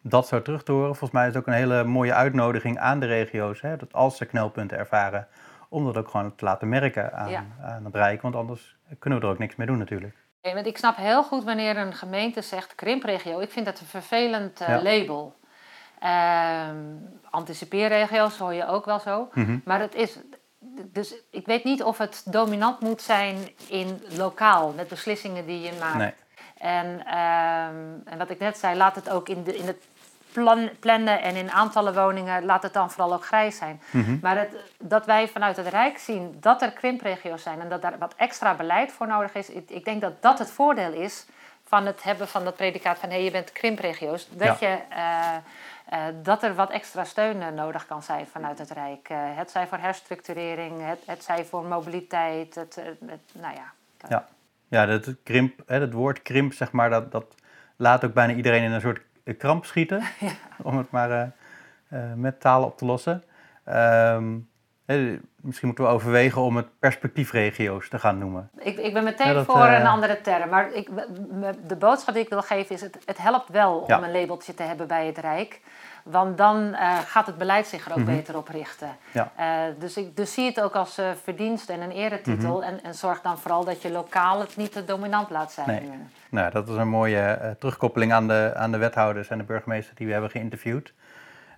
dat 0.00 0.26
zo 0.26 0.42
terug 0.42 0.62
te 0.62 0.72
horen. 0.72 0.86
Volgens 0.86 1.10
mij 1.10 1.28
is 1.28 1.34
het 1.34 1.42
ook 1.42 1.48
een 1.48 1.58
hele 1.58 1.84
mooie 1.84 2.14
uitnodiging 2.14 2.78
aan 2.78 3.00
de 3.00 3.06
regio's, 3.06 3.60
hè, 3.60 3.76
dat 3.76 3.92
als 3.92 4.16
ze 4.16 4.24
knelpunten 4.24 4.78
ervaren, 4.78 5.28
om 5.68 5.84
dat 5.84 5.96
ook 5.96 6.08
gewoon 6.08 6.34
te 6.34 6.44
laten 6.44 6.68
merken 6.68 7.12
aan, 7.12 7.54
aan 7.62 7.84
het 7.84 7.94
Rijk, 7.94 8.22
want 8.22 8.36
anders 8.36 8.76
kunnen 8.98 9.18
we 9.18 9.26
er 9.26 9.32
ook 9.32 9.38
niks 9.38 9.56
mee 9.56 9.66
doen 9.66 9.78
natuurlijk. 9.78 10.14
Nee, 10.42 10.54
want 10.54 10.66
ik 10.66 10.78
snap 10.78 10.96
heel 10.96 11.22
goed 11.22 11.44
wanneer 11.44 11.76
een 11.76 11.94
gemeente 11.94 12.42
zegt 12.42 12.74
krimpregio. 12.74 13.40
Ik 13.40 13.50
vind 13.50 13.66
dat 13.66 13.80
een 13.80 13.86
vervelend 13.86 14.60
uh, 14.60 14.68
label. 14.82 15.36
Uh, 16.02 16.68
anticipeerregio's 17.30 18.38
hoor 18.38 18.54
je 18.54 18.66
ook 18.66 18.84
wel 18.84 18.98
zo. 18.98 19.28
Mm 19.32 19.60
Maar 19.64 19.80
het 19.80 19.94
is, 19.94 20.18
dus 20.92 21.14
ik 21.30 21.46
weet 21.46 21.64
niet 21.64 21.82
of 21.82 21.98
het 21.98 22.22
dominant 22.24 22.80
moet 22.80 23.02
zijn 23.02 23.36
in 23.68 24.02
lokaal, 24.16 24.72
met 24.72 24.88
beslissingen 24.88 25.46
die 25.46 25.60
je 25.60 25.72
maakt. 25.80 25.96
Nee. 25.96 26.12
En, 26.58 27.02
uh, 27.06 27.66
en 28.12 28.18
wat 28.18 28.30
ik 28.30 28.38
net 28.38 28.58
zei, 28.58 28.76
laat 28.76 28.94
het 28.94 29.10
ook 29.10 29.28
in, 29.28 29.42
de, 29.42 29.56
in 29.56 29.66
het 29.66 29.84
plan, 30.32 30.70
plannen 30.80 31.22
en 31.22 31.36
in 31.36 31.50
aantallen 31.50 31.94
woningen, 31.94 32.44
laat 32.44 32.62
het 32.62 32.72
dan 32.72 32.90
vooral 32.90 33.14
ook 33.14 33.24
grijs 33.24 33.56
zijn. 33.56 33.80
Mm 33.90 34.18
Maar 34.22 34.38
het, 34.38 34.56
dat 34.78 35.06
wij 35.06 35.28
vanuit 35.28 35.56
het 35.56 35.66
Rijk 35.66 35.98
zien 35.98 36.36
dat 36.40 36.62
er 36.62 36.72
krimpregio's 36.72 37.42
zijn 37.42 37.60
en 37.60 37.68
dat 37.68 37.82
daar 37.82 37.98
wat 37.98 38.14
extra 38.16 38.54
beleid 38.54 38.92
voor 38.92 39.06
nodig 39.06 39.34
is, 39.34 39.50
ik, 39.50 39.70
ik 39.70 39.84
denk 39.84 40.00
dat 40.00 40.22
dat 40.22 40.38
het 40.38 40.50
voordeel 40.50 40.92
is 40.92 41.26
van 41.68 41.86
het 41.86 42.02
hebben 42.02 42.28
van 42.28 42.44
dat 42.44 42.56
predicaat 42.56 42.98
van 42.98 43.08
hé, 43.08 43.14
hey, 43.14 43.24
je 43.24 43.30
bent 43.30 43.52
krimpregio's. 43.52 44.28
Dat 44.30 44.58
je... 44.58 44.78
Uh, 44.90 45.36
uh, 45.92 46.04
dat 46.22 46.42
er 46.42 46.54
wat 46.54 46.70
extra 46.70 47.04
steun 47.04 47.36
uh, 47.36 47.48
nodig 47.48 47.86
kan 47.86 48.02
zijn 48.02 48.26
vanuit 48.26 48.58
het 48.58 48.70
Rijk. 48.70 49.08
Het 49.12 49.50
zij 49.50 49.66
voor 49.66 49.78
herstructurering, 49.78 50.86
het, 50.86 50.98
het 51.06 51.24
zij 51.24 51.44
voor 51.44 51.64
mobiliteit. 51.64 52.54
Het, 52.54 52.74
het 53.06 53.20
nou 53.32 53.54
ja. 53.54 53.72
Ja, 54.08 54.26
ja 54.68 54.86
dat, 54.86 55.14
krimp, 55.22 55.62
hè, 55.66 55.80
het 55.80 55.92
woord 55.92 56.22
krimp, 56.22 56.52
zeg 56.52 56.72
maar, 56.72 56.90
dat, 56.90 57.12
dat 57.12 57.34
laat 57.76 58.04
ook 58.04 58.12
bijna 58.12 58.32
iedereen 58.32 58.62
in 58.62 58.72
een 58.72 58.80
soort 58.80 59.00
kramp 59.38 59.64
schieten. 59.64 59.98
ja. 60.20 60.32
Om 60.62 60.78
het 60.78 60.90
maar 60.90 61.32
met 62.14 62.40
taal 62.40 62.64
op 62.64 62.78
te 62.78 62.84
lossen. 62.84 63.24
Um, 63.68 64.48
misschien 65.46 65.66
moeten 65.66 65.84
we 65.84 65.90
overwegen 65.90 66.42
om 66.42 66.56
het 66.56 66.66
perspectiefregio's 66.78 67.88
te 67.88 67.98
gaan 67.98 68.18
noemen. 68.18 68.50
Ik, 68.58 68.78
ik 68.78 68.92
ben 68.92 69.04
meteen 69.04 69.44
voor 69.44 69.66
een 69.66 69.82
eh, 69.82 69.92
andere 69.92 70.20
term. 70.20 70.48
Maar 70.48 70.72
ik, 70.72 70.88
de 71.66 71.76
boodschap 71.76 72.14
die 72.14 72.22
ik 72.22 72.28
wil 72.28 72.42
geven 72.42 72.74
is: 72.74 72.80
het, 72.80 72.98
het 73.04 73.18
helpt 73.18 73.48
wel 73.48 73.78
om 73.78 74.02
een 74.02 74.12
labeltje 74.12 74.54
te 74.54 74.62
hebben 74.62 74.86
bij 74.86 75.06
het 75.06 75.18
Rijk. 75.18 75.60
Want 76.04 76.38
dan 76.38 76.56
uh, 76.56 76.98
gaat 76.98 77.26
het 77.26 77.38
beleid 77.38 77.66
zich 77.66 77.84
er 77.84 77.90
ook 77.90 77.98
mm 77.98 78.06
-hmm. 78.06 78.16
beter 78.16 78.36
op 78.36 78.48
richten. 78.48 78.96
Ja. 79.12 79.32
Uh, 79.38 79.74
dus 79.78 79.96
ik 79.96 80.16
dus 80.16 80.34
zie 80.34 80.46
het 80.46 80.60
ook 80.60 80.74
als 80.74 80.98
uh, 80.98 81.06
verdienst 81.22 81.68
en 81.68 81.80
een 81.80 81.90
eretitel. 81.90 82.56
Mm 82.56 82.62
-hmm. 82.62 82.62
en, 82.62 82.82
en, 82.82 82.94
zorg 82.94 83.20
dan 83.20 83.38
vooral 83.38 83.64
dat 83.64 83.82
je 83.82 83.90
lokaal 83.90 84.40
het 84.40 84.56
niet 84.56 84.72
te 84.72 84.84
dominant 84.84 85.30
laat 85.30 85.52
zijn. 85.52 85.66
Nee. 85.66 85.90
Nou, 86.30 86.50
dat 86.50 86.68
is 86.68 86.76
een 86.76 86.88
mooie 86.88 87.56
terugkoppeling 87.58 88.12
aan 88.12 88.28
de, 88.28 88.52
aan 88.56 88.72
de 88.72 88.78
wethouders 88.78 89.28
en 89.28 89.38
de 89.38 89.44
burgemeester 89.44 89.94
die 89.94 90.06
we 90.06 90.12
hebben 90.12 90.30
geïnterviewd. 90.30 90.92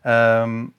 Um, 0.05 0.75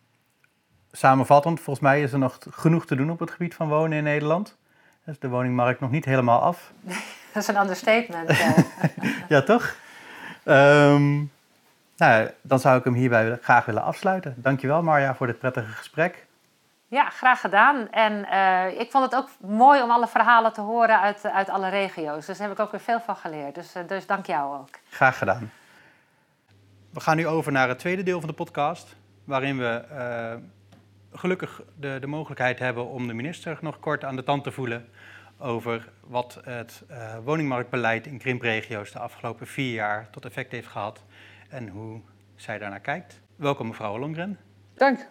samenvattend, 0.91 1.60
volgens 1.60 1.86
mij 1.86 2.02
is 2.02 2.12
er 2.12 2.19
nog 2.19 2.38
genoeg 2.49 2.86
te 2.86 2.95
doen 2.95 3.12
op 3.12 3.19
het 3.19 3.32
gebied 3.32 3.56
van 3.56 3.67
wonen 3.67 3.97
in 3.97 4.04
Nederland. 4.04 4.58
Dus 5.06 5.19
de 5.19 5.30
woningmarkt 5.30 5.80
nog 5.80 5.91
niet 5.91 6.06
helemaal 6.06 6.39
af. 6.39 6.71
Dat 7.34 7.43
is 7.43 7.47
een 7.47 7.60
understatement. 7.60 8.38
ja, 9.30 9.41
toch? 9.41 9.75
Um, 10.45 11.32
nou, 11.97 12.30
dan 12.41 12.60
zou 12.60 12.78
ik 12.78 12.84
hem 12.84 12.93
hierbij 12.93 13.38
graag 13.41 13.65
willen 13.65 13.84
afsluiten. 13.84 14.34
Dankjewel 14.38 14.84
Marja 14.84 15.15
voor 15.15 15.28
dit 15.28 15.39
prettige 15.39 15.71
gesprek. 15.71 16.25
Ja, 16.88 17.10
graag 17.10 17.41
gedaan. 17.41 17.89
En 17.91 18.13
uh, 18.13 18.80
ik 18.80 18.91
vond 18.91 19.04
het 19.04 19.15
ook 19.15 19.30
mooi 19.39 19.82
om 19.82 19.91
alle 19.91 20.08
verhalen 20.08 20.54
te 20.54 20.62
horen 20.62 20.99
uit, 20.99 21.25
uit 21.25 21.49
alle 21.49 21.69
regio's. 21.69 22.25
Dus 22.25 22.38
daar 22.38 22.47
heb 22.47 22.58
ik 22.58 22.63
ook 22.63 22.71
weer 22.71 22.80
veel 22.80 22.99
van 22.99 23.15
geleerd. 23.15 23.56
Dus, 23.56 23.75
uh, 23.75 23.88
dus 23.88 24.06
dank 24.06 24.25
jou 24.25 24.58
ook. 24.60 24.69
Graag 24.89 25.17
gedaan. 25.17 25.52
We 26.89 26.99
gaan 26.99 27.15
nu 27.15 27.28
over 27.28 27.52
naar 27.52 27.67
het 27.67 27.80
tweede 27.80 28.04
deel 28.04 28.19
van 28.19 28.30
de 28.30 28.36
podcast, 28.36 28.95
waarin 29.23 29.58
we 29.58 29.84
uh, 29.91 30.43
gelukkig 31.13 31.62
de, 31.76 31.98
de 32.02 32.08
mogelijkheid 32.08 32.60
hebben 32.60 32.88
om 32.88 33.08
de 33.08 33.13
minister 33.13 33.58
nog 33.62 33.80
kort 33.80 34.04
aan 34.04 34.15
de 34.15 34.24
tand 34.24 34.43
te 34.43 34.52
voelen 34.52 34.88
over 35.39 35.89
wat 36.00 36.39
het 36.43 36.84
uh, 36.91 37.15
woningmarktbeleid 37.24 38.08
in 38.08 38.17
krimpregio's 38.17 38.91
de 38.91 39.00
afgelopen 39.00 39.48
vier 39.48 39.74
jaar 39.74 40.08
tot 40.12 40.26
effect 40.26 40.52
heeft 40.52 40.67
gehad 40.67 41.04
en 41.50 41.67
hoe 41.67 42.02
zij 42.36 42.58
daarnaar 42.58 42.80
kijkt. 42.80 43.22
Welkom 43.36 43.67
mevrouw 43.67 44.00
Longren. 44.00 44.38
Dank. 44.76 45.08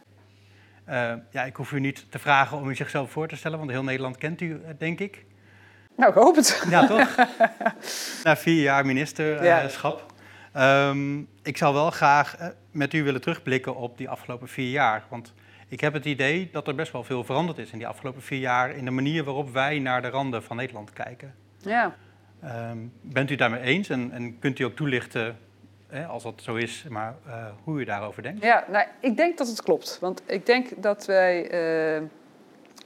Uh, 0.88 1.12
ja, 1.30 1.44
ik 1.44 1.56
hoef 1.56 1.72
u 1.72 1.80
niet 1.80 2.10
te 2.10 2.18
vragen 2.18 2.56
om 2.56 2.68
u 2.68 2.74
zichzelf 2.74 3.10
voor 3.10 3.28
te 3.28 3.36
stellen, 3.36 3.58
want 3.58 3.70
heel 3.70 3.82
Nederland 3.82 4.16
kent 4.16 4.40
u, 4.40 4.52
eh, 4.52 4.70
denk 4.78 5.00
ik. 5.00 5.24
Nou, 5.96 6.10
ik 6.10 6.16
hoop 6.18 6.36
het. 6.36 6.66
Ja, 6.68 6.86
toch? 6.86 7.16
Na 8.24 8.36
vier 8.36 8.62
jaar 8.62 8.86
ministerschap. 8.86 10.12
Ja. 10.54 10.88
Um, 10.88 11.28
ik 11.42 11.56
zou 11.56 11.74
wel 11.74 11.90
graag 11.90 12.36
met 12.70 12.92
u 12.92 13.02
willen 13.02 13.20
terugblikken 13.20 13.76
op 13.76 13.98
die 13.98 14.08
afgelopen 14.08 14.48
vier 14.48 14.70
jaar. 14.70 15.04
Want 15.08 15.32
ik 15.68 15.80
heb 15.80 15.92
het 15.92 16.04
idee 16.04 16.48
dat 16.52 16.66
er 16.68 16.74
best 16.74 16.92
wel 16.92 17.04
veel 17.04 17.24
veranderd 17.24 17.58
is 17.58 17.70
in 17.70 17.78
die 17.78 17.86
afgelopen 17.86 18.22
vier 18.22 18.38
jaar 18.38 18.70
in 18.70 18.84
de 18.84 18.90
manier 18.90 19.24
waarop 19.24 19.52
wij 19.52 19.78
naar 19.78 20.02
de 20.02 20.08
randen 20.08 20.42
van 20.42 20.56
Nederland 20.56 20.92
kijken. 20.92 21.34
Ja. 21.58 21.96
Um, 22.44 22.92
bent 23.00 23.30
u 23.30 23.34
daarmee 23.34 23.60
eens 23.60 23.88
en, 23.88 24.12
en 24.12 24.38
kunt 24.38 24.58
u 24.58 24.64
ook 24.64 24.76
toelichten, 24.76 25.38
hè, 25.86 26.06
als 26.06 26.22
dat 26.22 26.42
zo 26.42 26.54
is, 26.54 26.84
maar 26.88 27.14
uh, 27.26 27.46
hoe 27.64 27.80
u 27.80 27.84
daarover 27.84 28.22
denkt? 28.22 28.42
Ja, 28.42 28.64
nou, 28.68 28.86
ik 29.00 29.16
denk 29.16 29.38
dat 29.38 29.48
het 29.48 29.62
klopt. 29.62 29.98
Want 30.00 30.22
ik 30.26 30.46
denk 30.46 30.82
dat 30.82 31.06
wij, 31.06 31.52
uh, 31.96 32.02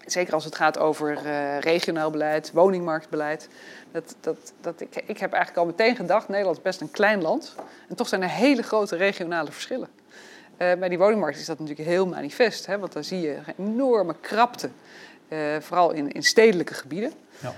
zeker 0.06 0.34
als 0.34 0.44
het 0.44 0.54
gaat 0.54 0.78
over 0.78 1.26
uh, 1.26 1.58
regionaal 1.58 2.10
beleid, 2.10 2.52
woningmarktbeleid, 2.52 3.48
dat, 3.92 4.16
dat, 4.20 4.52
dat 4.60 4.80
ik, 4.80 5.02
ik 5.06 5.18
heb 5.18 5.32
eigenlijk 5.32 5.56
al 5.56 5.66
meteen 5.66 5.96
gedacht, 5.96 6.28
Nederland 6.28 6.56
is 6.56 6.62
best 6.62 6.80
een 6.80 6.90
klein 6.90 7.22
land. 7.22 7.54
En 7.88 7.96
toch 7.96 8.08
zijn 8.08 8.22
er 8.22 8.28
hele 8.28 8.62
grote 8.62 8.96
regionale 8.96 9.52
verschillen. 9.52 9.88
Uh, 10.62 10.72
bij 10.78 10.88
die 10.88 10.98
woningmarkt 10.98 11.38
is 11.38 11.46
dat 11.46 11.58
natuurlijk 11.58 11.88
heel 11.88 12.06
manifest, 12.06 12.66
hè, 12.66 12.78
want 12.78 12.92
dan 12.92 13.04
zie 13.04 13.20
je 13.20 13.34
een 13.34 13.66
enorme 13.66 14.14
krapte, 14.20 14.70
uh, 15.28 15.38
vooral 15.60 15.90
in, 15.90 16.12
in, 16.12 16.22
stedelijke 16.22 16.74
gebieden. 16.74 17.12
Ja. 17.38 17.54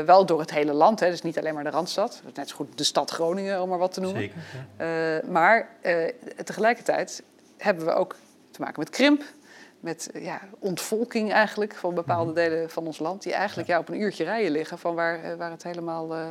Uh, 0.00 0.06
wel 0.06 0.26
door 0.26 0.40
het 0.40 0.50
hele 0.50 0.72
land, 0.72 1.00
hè, 1.00 1.10
dus 1.10 1.22
niet 1.22 1.38
alleen 1.38 1.54
maar 1.54 1.64
de 1.64 1.70
Randstad. 1.70 2.22
Net 2.34 2.48
zo 2.48 2.56
goed 2.56 2.78
de 2.78 2.84
stad 2.84 3.10
Groningen, 3.10 3.62
om 3.62 3.68
maar 3.68 3.78
wat 3.78 3.92
te 3.92 4.00
noemen. 4.00 4.20
Zeker, 4.20 4.36
ja. 4.78 5.20
maar 5.30 5.68
tegelijkertijd 6.44 7.22
hebben 7.56 7.84
we 7.84 7.92
ook 7.92 8.16
te 8.50 8.60
maken 8.60 8.78
met 8.78 8.90
krimp. 8.90 9.22
met 9.82 10.10
ja, 10.14 10.40
ontvolking 10.58 11.32
eigenlijk 11.32 11.74
van 11.74 11.94
bepaalde 11.94 12.30
Mhm. 12.32 12.40
delen 12.40 12.70
van 12.70 12.86
ons 12.86 12.98
land, 12.98 13.22
die 13.22 13.32
eigenlijk 13.32 13.68
ja. 13.68 13.78
op 13.78 13.88
een 13.88 14.00
uurtje 14.00 14.24
rijden 14.24 14.50
liggen 14.50 14.78
van 14.78 14.94
waar, 14.94 15.22
eh, 15.22 15.34
waar 15.34 15.50
het 15.50 15.62
helemaal 15.62 16.14
eh, 16.14 16.20
eh, 16.20 16.28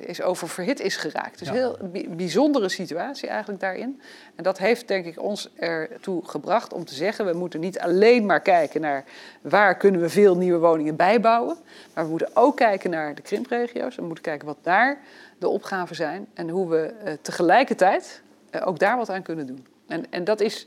is 0.00 0.22
over 0.22 0.48
verhit 0.48 0.80
is 0.80 0.96
geraakt. 0.96 1.38
Dus 1.38 1.48
Ja. 1.48 1.54
heel 1.54 1.78
bi- 1.82 2.08
bijzondere 2.08 2.68
situatie 2.68 3.28
eigenlijk 3.28 3.60
daarin. 3.60 4.00
En 4.34 4.42
dat 4.42 4.58
heeft 4.58 4.88
denk 4.88 5.04
ik 5.06 5.22
ons 5.22 5.50
ertoe 5.56 6.28
gebracht 6.28 6.72
om 6.72 6.84
te 6.84 6.94
zeggen, 6.94 7.26
we 7.26 7.32
moeten 7.32 7.60
niet 7.60 7.78
alleen 7.78 8.26
maar 8.26 8.40
kijken 8.40 8.80
naar 8.80 9.04
waar 9.42 9.76
kunnen 9.76 10.00
we 10.00 10.08
veel 10.08 10.36
nieuwe 10.36 10.58
woningen 10.58 10.96
bijbouwen, 10.96 11.56
maar 11.94 12.04
we 12.04 12.10
moeten 12.10 12.30
ook 12.34 12.56
kijken 12.56 12.90
naar 12.90 13.14
de 13.14 13.22
krimpregio's. 13.22 13.96
We 13.96 14.02
moeten 14.02 14.24
kijken 14.24 14.46
wat 14.46 14.58
daar 14.62 14.98
de 15.38 15.48
opgaven 15.48 15.96
zijn 15.96 16.26
en 16.34 16.48
hoe 16.48 16.68
we 16.68 16.92
eh, 17.04 17.12
tegelijkertijd 17.22 18.22
eh, 18.50 18.66
ook 18.66 18.78
daar 18.78 18.96
wat 18.96 19.10
aan 19.10 19.22
kunnen 19.22 19.46
doen. 19.46 19.66
En, 19.86 20.04
en 20.10 20.24
dat, 20.24 20.40
is, 20.40 20.66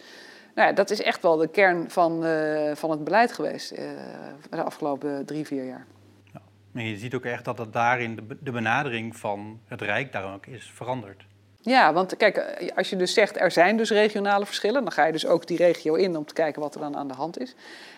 nou 0.56 0.68
ja, 0.68 0.74
dat 0.74 0.90
is 0.90 1.02
echt 1.02 1.22
wel 1.22 1.38
de 1.38 1.48
kern 1.48 1.90
van, 1.90 2.26
eh, 2.26 2.72
van 2.76 2.92
het 2.92 3.04
beleid 3.04 3.32
geweest 3.32 3.72
eh, 3.72 3.86
de 4.50 4.64
afgelopen 4.64 5.26
drie, 5.26 5.46
vier 5.46 5.66
jaar. 5.66 5.86
Maar 6.72 6.84
je 6.84 6.98
ziet 6.98 7.16
ook 7.16 7.26
echt 7.26 7.46
dat 7.46 7.58
het 7.58 7.74
daarin 7.74 8.16
de, 8.16 8.22
be- 8.22 8.38
de 8.40 8.52
benadering 8.52 9.16
van 9.16 9.60
het 9.68 9.82
Rijk 9.82 10.12
daar 10.12 10.34
ook 10.34 10.46
is 10.46 10.72
veranderd. 10.74 11.26
Ja, 11.62 11.94
want 11.94 12.18
kijk, 12.18 12.38
eh, 12.38 12.70
als 12.76 12.90
je 12.90 12.96
dus 12.96 13.14
zegt 13.14 13.40
er 13.40 13.52
zijn 13.52 13.78
dus 13.78 13.90
regionale 13.90 14.46
verschillen, 14.46 14.84
dan 14.84 14.92
ga 14.92 15.06
je 15.06 15.12
dus 15.12 15.26
ook 15.26 15.48
die 15.48 15.58
regio 15.58 15.94
in 15.94 16.18
om 16.18 16.26
te 16.26 16.34
kijken 16.34 16.62
wat 16.62 16.76
er 16.76 16.82
dan 16.82 16.96
aan 16.98 17.08
de 17.08 17.14
hand 17.14 17.40
is. 17.40 17.56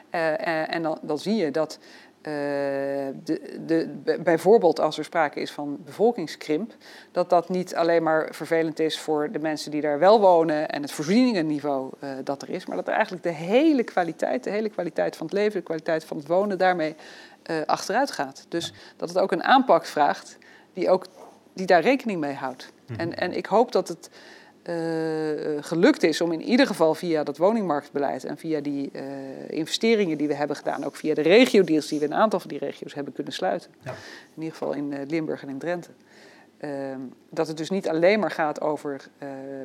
Eh, 0.10 0.34
eh, 0.34 0.76
en 0.76 0.84
dan, 0.84 1.00
dan 1.02 1.20
zie 1.20 1.36
je 1.36 1.52
dat 1.52 1.80
de, 2.24 3.52
de, 3.66 4.20
bijvoorbeeld 4.24 4.80
als 4.80 4.98
er 4.98 5.04
sprake 5.04 5.40
is 5.40 5.52
van 5.52 5.78
bevolkingskrimp, 5.86 6.76
dat 7.12 7.30
dat 7.30 7.50
niet 7.50 7.76
alleen 7.76 8.04
maar 8.04 8.28
vervelend 8.32 8.80
is 8.80 9.00
voor 9.00 9.32
de 9.32 9.40
mensen 9.40 9.72
die 9.72 9.82
daar 9.82 10.00
wel 10.00 10.20
wonen 10.20 10.70
en 10.70 10.82
het 10.82 10.92
voorzieningenniveau 10.92 11.92
dat 12.24 12.42
er 12.42 12.50
is, 12.50 12.66
maar 12.66 12.76
dat 12.76 12.88
er 12.88 12.94
eigenlijk 12.94 13.24
de 13.24 13.30
hele 13.30 13.84
kwaliteit, 13.84 14.44
de 14.44 14.50
hele 14.50 14.70
kwaliteit 14.70 15.16
van 15.16 15.26
het 15.26 15.36
leven, 15.36 15.60
de 15.60 15.66
kwaliteit 15.66 16.06
van 16.06 16.18
het 16.18 16.28
wonen 16.28 16.58
daarmee 16.58 16.96
eh, 17.44 17.56
achteruit 17.66 18.12
gaat. 18.12 18.46
Dus 18.50 18.74
dat 18.98 19.10
het 19.10 19.18
ook 19.18 19.32
een 19.32 19.44
aanpak 19.44 19.86
vraagt 19.86 20.38
die, 20.74 20.90
ook, 20.90 21.06
die 21.54 21.66
daar 21.66 21.82
rekening 21.82 22.20
mee 22.20 22.34
houdt. 22.34 22.72
En, 22.98 23.18
en 23.18 23.34
ik 23.38 23.46
hoop 23.46 23.72
dat 23.72 23.88
het 23.88 24.10
eh, 24.64 24.74
gelukt 25.64 26.04
is 26.04 26.22
om 26.22 26.32
in 26.32 26.42
ieder 26.42 26.68
geval 26.68 26.96
via 26.96 27.24
dat 27.24 27.38
woningmarktbeleid 27.38 28.24
en 28.24 28.38
via 28.38 28.62
die 28.62 28.92
eh, 28.92 29.04
investeringen 29.50 30.18
die 30.18 30.28
we 30.28 30.36
hebben 30.36 30.56
gedaan, 30.56 30.84
ook 30.84 30.96
via 30.96 31.14
de 31.14 31.22
regio-deals 31.22 31.88
die 31.88 32.00
we 32.00 32.06
in 32.06 32.12
een 32.12 32.18
aantal 32.18 32.40
van 32.40 32.50
die 32.50 32.60
regio's 32.60 32.94
hebben 32.94 33.14
kunnen 33.14 33.34
sluiten, 33.34 33.72
Ja. 33.84 33.92
in 34.36 34.42
ieder 34.44 34.52
geval 34.58 34.74
in 34.74 35.06
Limburg 35.08 35.42
en 35.42 35.50
in 35.50 35.58
Drenthe, 35.58 35.90
ehm, 36.58 37.00
dat 37.30 37.48
het 37.48 37.58
dus 37.58 37.70
niet 37.70 37.90
alleen 37.90 38.20
maar 38.20 38.32
gaat 38.32 38.62
over 38.62 39.02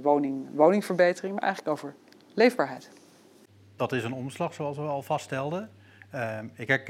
woning, 0.03 0.47
woningverbetering, 0.55 1.35
maar 1.35 1.43
eigenlijk 1.43 1.73
over 1.73 1.95
leefbaarheid. 2.35 2.91
Dat 3.77 3.93
is 3.93 4.05
een 4.05 4.13
omslag, 4.13 4.55
zoals 4.55 4.77
we 4.77 4.83
al 4.83 5.03
vaststelden. 5.03 5.71
Ehm, 6.11 6.47
ik, 6.55 6.69
ik, 6.69 6.89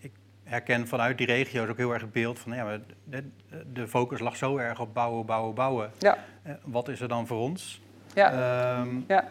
ik 0.00 0.12
herken 0.48 0.88
vanuit 0.88 1.18
die 1.18 1.26
regio's 1.26 1.68
ook 1.68 1.76
heel 1.76 1.92
erg 1.92 2.02
het 2.02 2.12
beeld 2.12 2.38
van... 2.38 2.52
Ja, 2.54 2.64
maar 2.64 2.80
de, 3.04 3.24
de 3.72 3.88
focus 3.88 4.20
lag 4.20 4.36
zo 4.36 4.56
erg 4.56 4.80
op 4.80 4.94
bouwen, 4.94 5.26
bouwen, 5.26 5.54
bouwen. 5.54 5.90
Ja, 5.98 6.18
Eh, 6.42 6.52
wat 6.64 6.88
is 6.88 7.00
er 7.00 7.08
dan 7.08 7.26
voor 7.26 7.38
ons? 7.40 7.80
ja, 8.14 8.30
Ehm, 8.32 8.88
ja. 9.08 9.24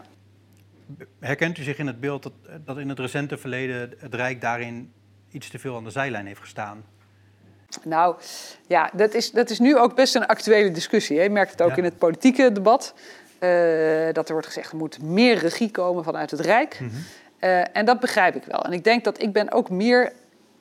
herkent 1.19 1.57
u 1.57 1.63
zich 1.63 1.77
in 1.77 1.87
het 1.87 1.99
beeld 1.99 2.23
dat, 2.23 2.31
dat 2.65 2.77
in 2.77 2.89
het 2.89 2.99
recente 2.99 3.37
verleden 3.37 3.93
het 3.97 4.13
Rijk 4.13 4.41
daarin 4.41 4.91
iets 5.31 5.49
te 5.49 5.59
veel 5.59 5.75
aan 5.75 5.83
de 5.83 5.89
zijlijn 5.89 6.25
heeft 6.25 6.39
gestaan? 6.39 6.83
Nou, 7.83 8.15
ja, 8.67 8.89
dat 8.93 9.13
is, 9.13 9.31
dat 9.31 9.49
is 9.49 9.59
nu 9.59 9.77
ook 9.77 9.95
best 9.95 10.15
een 10.15 10.25
actuele 10.25 10.71
discussie. 10.71 11.17
Hè. 11.17 11.23
Je 11.23 11.29
merkt 11.29 11.51
het 11.51 11.61
ook 11.61 11.69
Ja. 11.69 11.75
in 11.75 11.83
het 11.83 11.97
politieke 11.97 12.51
debat. 12.51 12.93
eh, 13.39 14.13
dat 14.13 14.25
er 14.27 14.31
wordt 14.31 14.47
gezegd, 14.47 14.71
er 14.71 14.77
moet 14.77 15.01
meer 15.01 15.37
regie 15.37 15.71
komen 15.71 16.03
vanuit 16.03 16.31
het 16.31 16.39
Rijk. 16.39 16.79
Eh, 17.39 17.77
en 17.77 17.85
dat 17.85 17.99
begrijp 17.99 18.35
ik 18.35 18.43
wel. 18.43 18.61
En 18.63 18.71
ik 18.73 18.83
denk 18.83 19.03
dat 19.03 19.21
ik 19.21 19.31
ben 19.33 19.51
ook 19.51 19.69
meer 19.69 20.11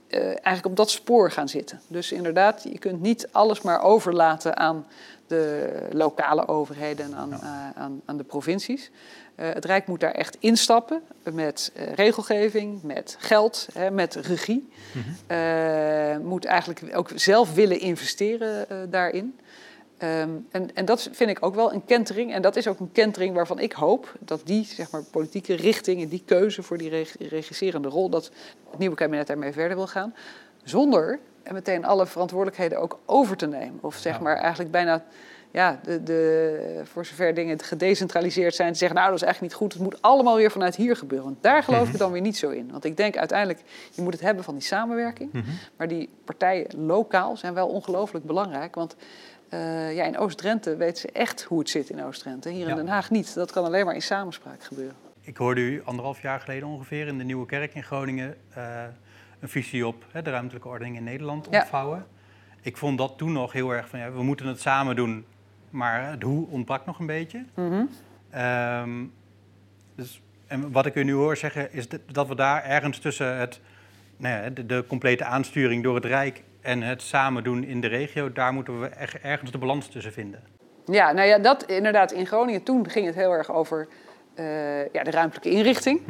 eh, 0.08 0.20
eigenlijk 0.26 0.66
op 0.66 0.76
dat 0.76 0.90
spoor 0.90 1.30
gaan 1.30 1.48
zitten. 1.48 1.80
Dus 1.88 2.12
inderdaad, 2.12 2.62
je 2.62 2.78
kunt 2.78 3.00
niet 3.00 3.28
alles 3.32 3.60
maar 3.60 3.82
overlaten 3.82 4.56
aan 4.56 4.86
de 5.26 5.72
lokale 5.92 6.48
overheden 6.48 7.04
en 7.04 7.14
aan, 7.14 7.32
eh, 7.32 7.70
aan, 7.74 8.00
aan 8.04 8.16
de 8.16 8.24
provincies. 8.24 8.90
Eh, 9.34 9.48
het 9.52 9.64
Rijk 9.64 9.86
moet 9.86 10.00
daar 10.00 10.12
echt 10.12 10.36
instappen 10.40 11.02
met 11.32 11.72
regelgeving, 11.94 12.82
met 12.82 13.16
geld, 13.18 13.68
hè, 13.72 13.90
met 13.90 14.14
regie. 14.14 14.68
Eh, 15.26 16.16
moet 16.22 16.44
eigenlijk 16.44 16.82
ook 16.94 17.10
zelf 17.14 17.54
willen 17.54 17.80
investeren 17.80 18.90
daarin. 18.90 19.38
Ehm, 19.98 20.30
en, 20.50 20.74
en 20.74 20.84
dat 20.84 21.08
vind 21.12 21.30
ik 21.30 21.44
ook 21.44 21.54
wel 21.54 21.72
een 21.72 21.84
kentering. 21.84 22.32
En 22.34 22.42
dat 22.42 22.56
is 22.56 22.68
ook 22.68 22.80
een 22.80 22.92
kentering 22.92 23.34
waarvan 23.34 23.58
ik 23.58 23.72
hoop 23.72 24.12
dat 24.18 24.40
die 24.44 24.64
zeg 24.64 24.90
maar, 24.90 25.02
politieke 25.10 25.54
richting 25.54 26.02
en 26.02 26.08
die 26.08 26.22
keuze 26.26 26.62
voor 26.62 26.78
die 26.78 26.88
reg- 26.88 27.16
regisserende 27.18 27.88
rol, 27.88 28.08
dat 28.08 28.30
het 28.70 28.78
nieuwe 28.78 28.96
kabinet 28.96 29.26
daarmee 29.26 29.52
verder 29.52 29.76
wil 29.76 29.86
gaan. 29.86 30.14
Zonder 30.62 31.18
en 31.42 31.54
meteen 31.54 31.84
alle 31.84 32.06
verantwoordelijkheden 32.06 32.78
ook 32.80 32.98
over 33.04 33.36
te 33.36 33.46
nemen. 33.46 33.78
Of 33.80 33.96
zeg 33.96 34.14
Ja. 34.16 34.20
maar 34.22 34.36
eigenlijk 34.36 34.70
bijna, 34.70 35.04
ja, 35.50 35.80
de, 35.84 36.02
de, 36.02 36.80
voor 36.84 37.04
zover 37.06 37.34
dingen 37.34 37.60
gedecentraliseerd 37.62 38.54
zijn, 38.54 38.72
te 38.72 38.78
zeggen, 38.78 38.96
nou 38.96 39.10
dat 39.10 39.18
is 39.20 39.24
eigenlijk 39.24 39.52
niet 39.52 39.62
goed, 39.62 39.72
het 39.72 39.82
moet 39.82 40.02
allemaal 40.02 40.36
weer 40.36 40.50
vanuit 40.50 40.76
hier 40.76 40.96
gebeuren. 40.96 41.26
Want 41.26 41.42
daar 41.42 41.62
geloof 41.62 41.88
ik 41.88 41.98
dan 41.98 42.12
weer 42.12 42.20
niet 42.20 42.36
zo 42.36 42.50
in. 42.50 42.68
Want 42.72 42.84
ik 42.84 42.96
denk 42.96 43.16
uiteindelijk, 43.16 43.60
je 43.90 44.02
moet 44.02 44.12
het 44.12 44.22
hebben 44.22 44.44
van 44.44 44.54
die 44.54 44.62
samenwerking. 44.62 45.30
Maar 45.76 45.88
die 45.88 46.08
partijen 46.24 46.86
lokaal 46.86 47.36
zijn 47.36 47.54
wel 47.54 47.68
ongelooflijk 47.68 48.24
belangrijk. 48.24 48.74
Want 48.74 48.96
eh, 49.48 49.94
ja, 49.96 50.04
in 50.04 50.18
Oost-Drenthe 50.18 50.76
weten 50.76 50.96
ze 51.00 51.10
echt 51.12 51.42
hoe 51.42 51.58
het 51.58 51.70
zit 51.70 51.90
in 51.90 52.02
Oost-Drenthe. 52.04 52.48
Hier 52.50 52.64
Ja. 52.64 52.70
in 52.70 52.76
Den 52.76 52.88
Haag 52.88 53.10
niet. 53.10 53.34
Dat 53.34 53.52
kan 53.52 53.64
alleen 53.64 53.84
maar 53.84 53.94
in 53.94 54.02
samenspraak 54.02 54.62
gebeuren. 54.64 54.96
Ik 55.20 55.36
hoorde 55.36 55.60
u 55.60 55.82
anderhalf 55.84 56.22
jaar 56.22 56.40
geleden 56.40 56.68
ongeveer 56.68 57.06
in 57.06 57.18
de 57.18 57.24
Nieuwe 57.24 57.46
Kerk 57.46 57.74
in 57.74 57.82
Groningen 57.82 58.36
eh, 58.54 58.82
een 59.40 59.48
visie 59.48 59.86
op 59.86 60.04
hè, 60.12 60.22
de 60.22 60.30
ruimtelijke 60.30 60.68
ordening 60.68 60.96
in 60.96 61.04
Nederland 61.04 61.46
Ja. 61.50 61.60
ontvouwen. 61.60 62.06
Ik 62.60 62.76
vond 62.76 62.98
dat 62.98 63.12
toen 63.16 63.32
nog 63.32 63.52
heel 63.52 63.70
erg 63.70 63.88
van 63.88 63.98
ja, 63.98 64.10
we 64.12 64.22
moeten 64.22 64.46
het 64.46 64.60
samen 64.60 64.96
doen, 64.96 65.24
maar 65.70 66.10
het 66.10 66.22
hoe 66.22 66.46
ontbrak 66.48 66.86
nog 66.86 66.98
een 66.98 67.06
beetje. 67.06 67.44
Ehm, 68.30 69.04
dus, 69.94 70.20
en 70.46 70.72
wat 70.72 70.86
ik 70.86 70.94
u 70.94 71.04
nu 71.04 71.12
hoor 71.12 71.36
zeggen 71.36 71.72
is 71.72 71.88
dat- 71.88 72.00
dat 72.12 72.28
we 72.28 72.34
daar 72.34 72.64
ergens 72.64 72.98
tussen 72.98 73.36
het, 73.36 73.60
nou 74.16 74.42
ja, 74.44 74.50
de, 74.50 74.66
de 74.66 74.84
complete 74.88 75.24
aansturing 75.24 75.82
door 75.82 75.94
het 75.94 76.04
Rijk 76.04 76.42
en 76.66 76.82
het 76.82 77.02
samen 77.02 77.44
doen 77.44 77.64
in 77.64 77.80
de 77.80 77.86
regio, 77.86 78.32
daar 78.32 78.52
moeten 78.52 78.80
we 78.80 78.86
echt 78.86 79.14
ergens 79.22 79.50
de 79.50 79.58
balans 79.58 79.88
tussen 79.88 80.12
vinden. 80.12 80.42
Ja, 80.84 81.12
nou 81.12 81.28
ja, 81.28 81.38
dat 81.38 81.62
inderdaad 81.64 82.12
in 82.12 82.26
Groningen. 82.26 82.62
Toen 82.62 82.90
ging 82.90 83.06
het 83.06 83.14
heel 83.14 83.30
erg 83.32 83.52
over 83.52 83.88
eh, 84.34 84.92
ja, 84.92 85.02
de 85.02 85.10
ruimtelijke 85.10 85.50
inrichting. 85.50 86.00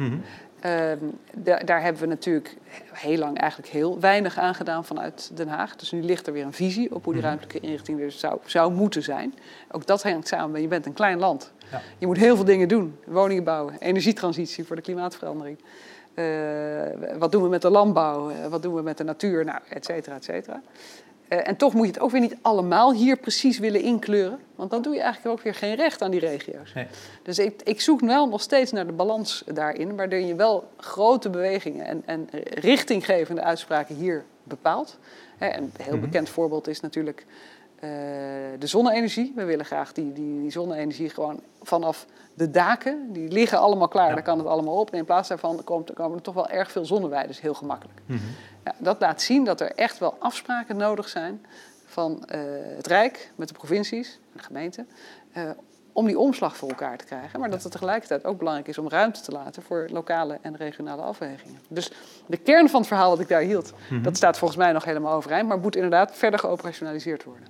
Ehm, 0.59 0.97
da- 1.35 1.57
daar 1.59 1.81
hebben 1.81 2.01
we 2.01 2.07
natuurlijk 2.07 2.55
heel 2.93 3.17
lang 3.17 3.37
eigenlijk 3.37 3.71
heel 3.71 3.99
weinig 3.99 4.37
aan 4.37 4.55
gedaan 4.55 4.85
vanuit 4.85 5.31
Den 5.37 5.47
Haag. 5.47 5.75
Dus 5.75 5.91
nu 5.91 6.01
ligt 6.03 6.27
er 6.27 6.33
weer 6.33 6.45
een 6.45 6.53
visie 6.53 6.95
op 6.95 7.03
hoe 7.03 7.13
die 7.13 7.21
ruimtelijke 7.21 7.59
inrichting 7.59 8.01
er 8.01 8.11
zou, 8.11 8.39
zou 8.45 8.73
moeten 8.73 9.03
zijn. 9.03 9.33
Ook 9.71 9.85
dat 9.85 10.03
hangt 10.03 10.27
samen 10.27 10.51
met, 10.51 10.61
je 10.61 10.67
bent 10.67 10.85
een 10.85 10.93
klein 10.93 11.19
land. 11.19 11.51
Ja. 11.71 11.81
Je 11.97 12.05
moet 12.07 12.17
heel 12.17 12.35
veel 12.35 12.45
dingen 12.45 12.67
doen. 12.67 12.97
Woningen 13.05 13.43
bouwen, 13.43 13.75
energietransitie 13.79 14.63
voor 14.63 14.75
de 14.75 14.81
klimaatverandering. 14.81 15.57
Eh, 16.17 17.17
wat 17.17 17.31
doen 17.31 17.43
we 17.43 17.49
met 17.49 17.61
de 17.61 17.69
landbouw? 17.69 18.29
Eh, 18.29 18.45
wat 18.47 18.61
doen 18.61 18.75
we 18.75 18.81
met 18.81 18.97
de 18.97 19.03
natuur? 19.03 19.45
Nou, 19.45 19.59
et 19.69 19.85
cetera, 19.85 20.15
et 20.15 20.23
cetera. 20.23 20.61
Eh, 21.27 21.47
en 21.47 21.55
toch 21.55 21.73
moet 21.73 21.85
je 21.85 21.91
het 21.91 22.01
ook 22.01 22.11
weer 22.11 22.21
niet 22.21 22.37
allemaal 22.41 22.93
hier 22.93 23.17
precies 23.17 23.59
willen 23.59 23.81
inkleuren. 23.81 24.39
Want 24.55 24.69
dan 24.69 24.81
doe 24.81 24.93
je 24.93 25.01
eigenlijk 25.01 25.37
ook 25.37 25.43
weer 25.43 25.55
geen 25.55 25.75
recht 25.75 26.01
aan 26.01 26.11
die 26.11 26.19
regio's. 26.19 26.73
Nee. 26.73 26.87
Dus 27.23 27.39
ik, 27.39 27.61
ik 27.63 27.81
zoek 27.81 27.99
wel 27.99 28.27
nog 28.27 28.41
steeds 28.41 28.71
naar 28.71 28.85
de 28.85 28.93
balans 28.93 29.43
daarin, 29.45 29.95
waardoor 29.95 30.19
je 30.19 30.35
wel 30.35 30.69
grote 30.77 31.29
bewegingen 31.29 31.85
en, 31.85 32.03
en 32.05 32.27
richtinggevende 32.49 33.41
uitspraken 33.41 33.95
hier 33.95 34.23
bepaalt. 34.43 34.97
En 35.37 35.63
een 35.63 35.71
heel 35.81 35.99
bekend 35.99 36.29
voorbeeld 36.29 36.67
is 36.67 36.79
natuurlijk 36.79 37.25
eh, 37.79 37.89
de 38.59 38.67
zonne-energie. 38.67 39.33
We 39.35 39.43
willen 39.43 39.65
graag 39.65 39.93
die, 39.93 40.13
die, 40.13 40.41
die 40.41 40.51
zonne-energie 40.51 41.09
gewoon 41.09 41.39
vanaf 41.61 42.05
de 42.33 42.49
daken, 42.51 43.09
die 43.13 43.27
liggen 43.27 43.59
allemaal 43.59 43.87
klaar, 43.87 44.07
Ja. 44.07 44.13
daar 44.13 44.23
kan 44.23 44.37
het 44.37 44.47
allemaal 44.47 44.75
op. 44.79 44.91
En 44.91 44.97
in 44.97 45.05
plaats 45.05 45.27
daarvan 45.29 45.63
komt, 45.63 45.93
komen 45.93 46.17
er 46.17 46.23
toch 46.23 46.33
wel 46.33 46.47
erg 46.49 46.71
veel 46.71 46.85
zonneweiden, 46.85 47.31
dus 47.31 47.41
heel 47.41 47.53
gemakkelijk. 47.53 47.99
Ja, 48.63 48.73
dat 48.77 48.99
laat 48.99 49.21
zien 49.21 49.43
dat 49.43 49.61
er 49.61 49.71
echt 49.75 49.97
wel 49.97 50.15
afspraken 50.19 50.77
nodig 50.77 51.09
zijn 51.09 51.45
van 51.85 52.25
eh, 52.25 52.39
het 52.75 52.87
Rijk 52.87 53.31
met 53.35 53.47
de 53.47 53.53
provincies 53.53 54.13
en 54.13 54.37
de 54.37 54.43
gemeenten. 54.43 54.87
eh, 55.33 55.49
om 55.97 56.05
die 56.05 56.19
omslag 56.19 56.57
voor 56.57 56.69
elkaar 56.69 56.97
te 56.97 57.05
krijgen. 57.05 57.39
Maar 57.39 57.49
dat 57.49 57.63
het 57.63 57.71
tegelijkertijd 57.71 58.25
ook 58.25 58.37
belangrijk 58.37 58.67
is 58.67 58.77
om 58.77 58.89
ruimte 58.89 59.21
te 59.21 59.31
laten 59.31 59.63
voor 59.63 59.87
lokale 59.91 60.39
en 60.41 60.55
regionale 60.55 61.01
afwegingen. 61.01 61.59
Dus 61.69 61.91
de 62.27 62.37
kern 62.37 62.69
van 62.69 62.79
het 62.79 62.87
verhaal 62.87 63.09
wat 63.09 63.19
ik 63.19 63.27
daar 63.27 63.41
hield, 63.41 63.73
dat 64.01 64.15
staat 64.17 64.37
volgens 64.37 64.59
mij 64.59 64.71
nog 64.71 64.83
helemaal 64.83 65.13
overeind. 65.13 65.47
Maar 65.47 65.57
moet 65.59 65.75
inderdaad 65.75 66.15
verder 66.15 66.39
geoperationaliseerd 66.39 67.23
worden. 67.23 67.47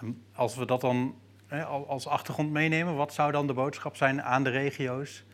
En 0.00 0.22
als 0.34 0.54
we 0.56 0.66
dat 0.66 0.80
dan 0.80 1.14
hè, 1.46 1.64
al- 1.64 1.86
als 1.88 2.06
achtergrond 2.06 2.50
meenemen, 2.50 2.96
wat 2.96 3.12
zou 3.12 3.32
dan 3.32 3.46
de 3.46 3.52
boodschap 3.52 3.96
zijn 3.96 4.22
aan 4.22 4.44
de 4.44 4.50
regio's 4.50 5.24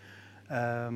ehm, 0.49 0.95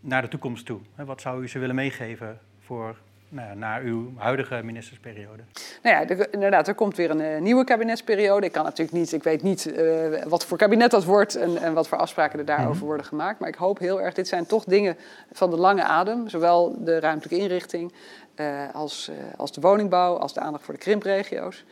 naar 0.00 0.22
de 0.22 0.28
toekomst 0.28 0.66
toe? 0.66 0.80
Wat 0.96 1.20
zou 1.20 1.42
u 1.42 1.48
ze 1.48 1.58
willen 1.58 1.74
meegeven 1.74 2.40
voor 2.58 2.96
nou 3.32 3.56
naar 3.56 3.82
uw 3.82 4.12
huidige 4.16 4.60
ministersperiode? 4.62 5.42
Nou 5.82 5.96
ja, 5.96 6.08
er, 6.08 6.32
inderdaad, 6.32 6.68
er 6.68 6.74
komt 6.74 6.96
weer 6.96 7.10
een 7.10 7.20
uh, 7.20 7.40
nieuwe 7.40 7.64
kabinetsperiode. 7.64 8.46
Ik 8.46 8.52
kan 8.52 8.64
natuurlijk 8.64 8.96
niet, 8.96 9.12
ik 9.12 9.22
weet 9.22 9.42
niet 9.42 9.66
uh, 9.66 10.22
wat 10.24 10.46
voor 10.46 10.58
kabinet 10.58 10.90
dat 10.90 11.04
wordt 11.04 11.34
en, 11.34 11.56
en 11.56 11.74
wat 11.74 11.88
voor 11.88 11.98
afspraken 11.98 12.38
er 12.38 12.44
daarover 12.44 12.74
mm 12.74 12.80
worden 12.82 13.06
gemaakt. 13.06 13.38
Maar 13.38 13.48
ik 13.48 13.54
hoop 13.54 13.78
heel 13.78 14.00
erg, 14.00 14.14
dit 14.14 14.28
zijn 14.28 14.46
toch 14.46 14.64
dingen 14.64 14.96
van 15.32 15.50
de 15.50 15.56
lange 15.56 15.82
adem. 15.82 16.28
Zowel 16.28 16.84
de 16.84 17.00
ruimtelijke 17.00 17.42
inrichting 17.42 17.92
uh, 18.36 18.74
als, 18.74 19.10
als 19.36 19.52
de 19.52 19.60
woningbouw, 19.60 20.16
als 20.16 20.34
de 20.34 20.40
aandacht 20.40 20.64
voor 20.64 20.74
de 20.74 20.80
krimpregio's. 20.80 21.64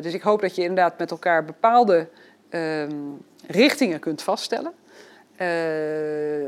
dus 0.00 0.14
ik 0.14 0.22
hoop 0.22 0.40
dat 0.40 0.54
je 0.54 0.62
inderdaad 0.62 0.98
met 0.98 1.10
elkaar 1.10 1.44
bepaalde 1.44 2.08
ehm, 2.48 2.96
richtingen 3.46 4.00
kunt 4.00 4.22
vaststellen. 4.22 4.72
Uh, 5.40 6.46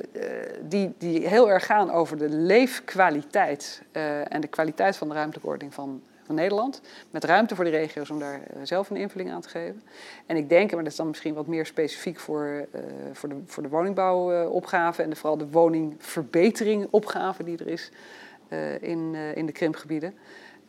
die, 0.62 0.94
die 0.98 1.28
heel 1.28 1.50
erg 1.50 1.66
gaan 1.66 1.90
over 1.90 2.16
de 2.18 2.28
leefkwaliteit 2.28 3.82
uh, 3.92 4.32
en 4.32 4.40
de 4.40 4.46
kwaliteit 4.46 4.96
van 4.96 5.08
de 5.08 5.14
ruimtelijke 5.14 5.48
ordening 5.48 5.74
van, 5.74 6.02
van 6.24 6.34
Nederland. 6.34 6.80
Met 7.10 7.24
ruimte 7.24 7.54
voor 7.54 7.64
de 7.64 7.70
regio's 7.70 8.10
om 8.10 8.18
daar 8.18 8.40
zelf 8.62 8.90
een 8.90 8.96
invulling 8.96 9.32
aan 9.32 9.40
te 9.40 9.48
geven. 9.48 9.82
En 10.26 10.36
ik 10.36 10.48
denk, 10.48 10.70
maar 10.72 10.82
dat 10.82 10.92
is 10.92 10.98
dan 10.98 11.08
misschien 11.08 11.34
wat 11.34 11.46
meer 11.46 11.66
specifiek 11.66 12.18
voor, 12.18 12.66
voor, 13.12 13.28
de, 13.28 13.36
voor 13.46 13.62
de 13.62 13.68
woningbouwopgave 13.68 15.02
en 15.02 15.10
de, 15.10 15.16
vooral 15.16 15.38
de 15.38 15.50
woningverbetering-opgave 15.50 17.44
die 17.44 17.58
er 17.58 17.68
is 17.68 17.90
in, 18.80 19.14
in 19.14 19.46
de 19.46 19.52
krimpgebieden. 19.52 20.14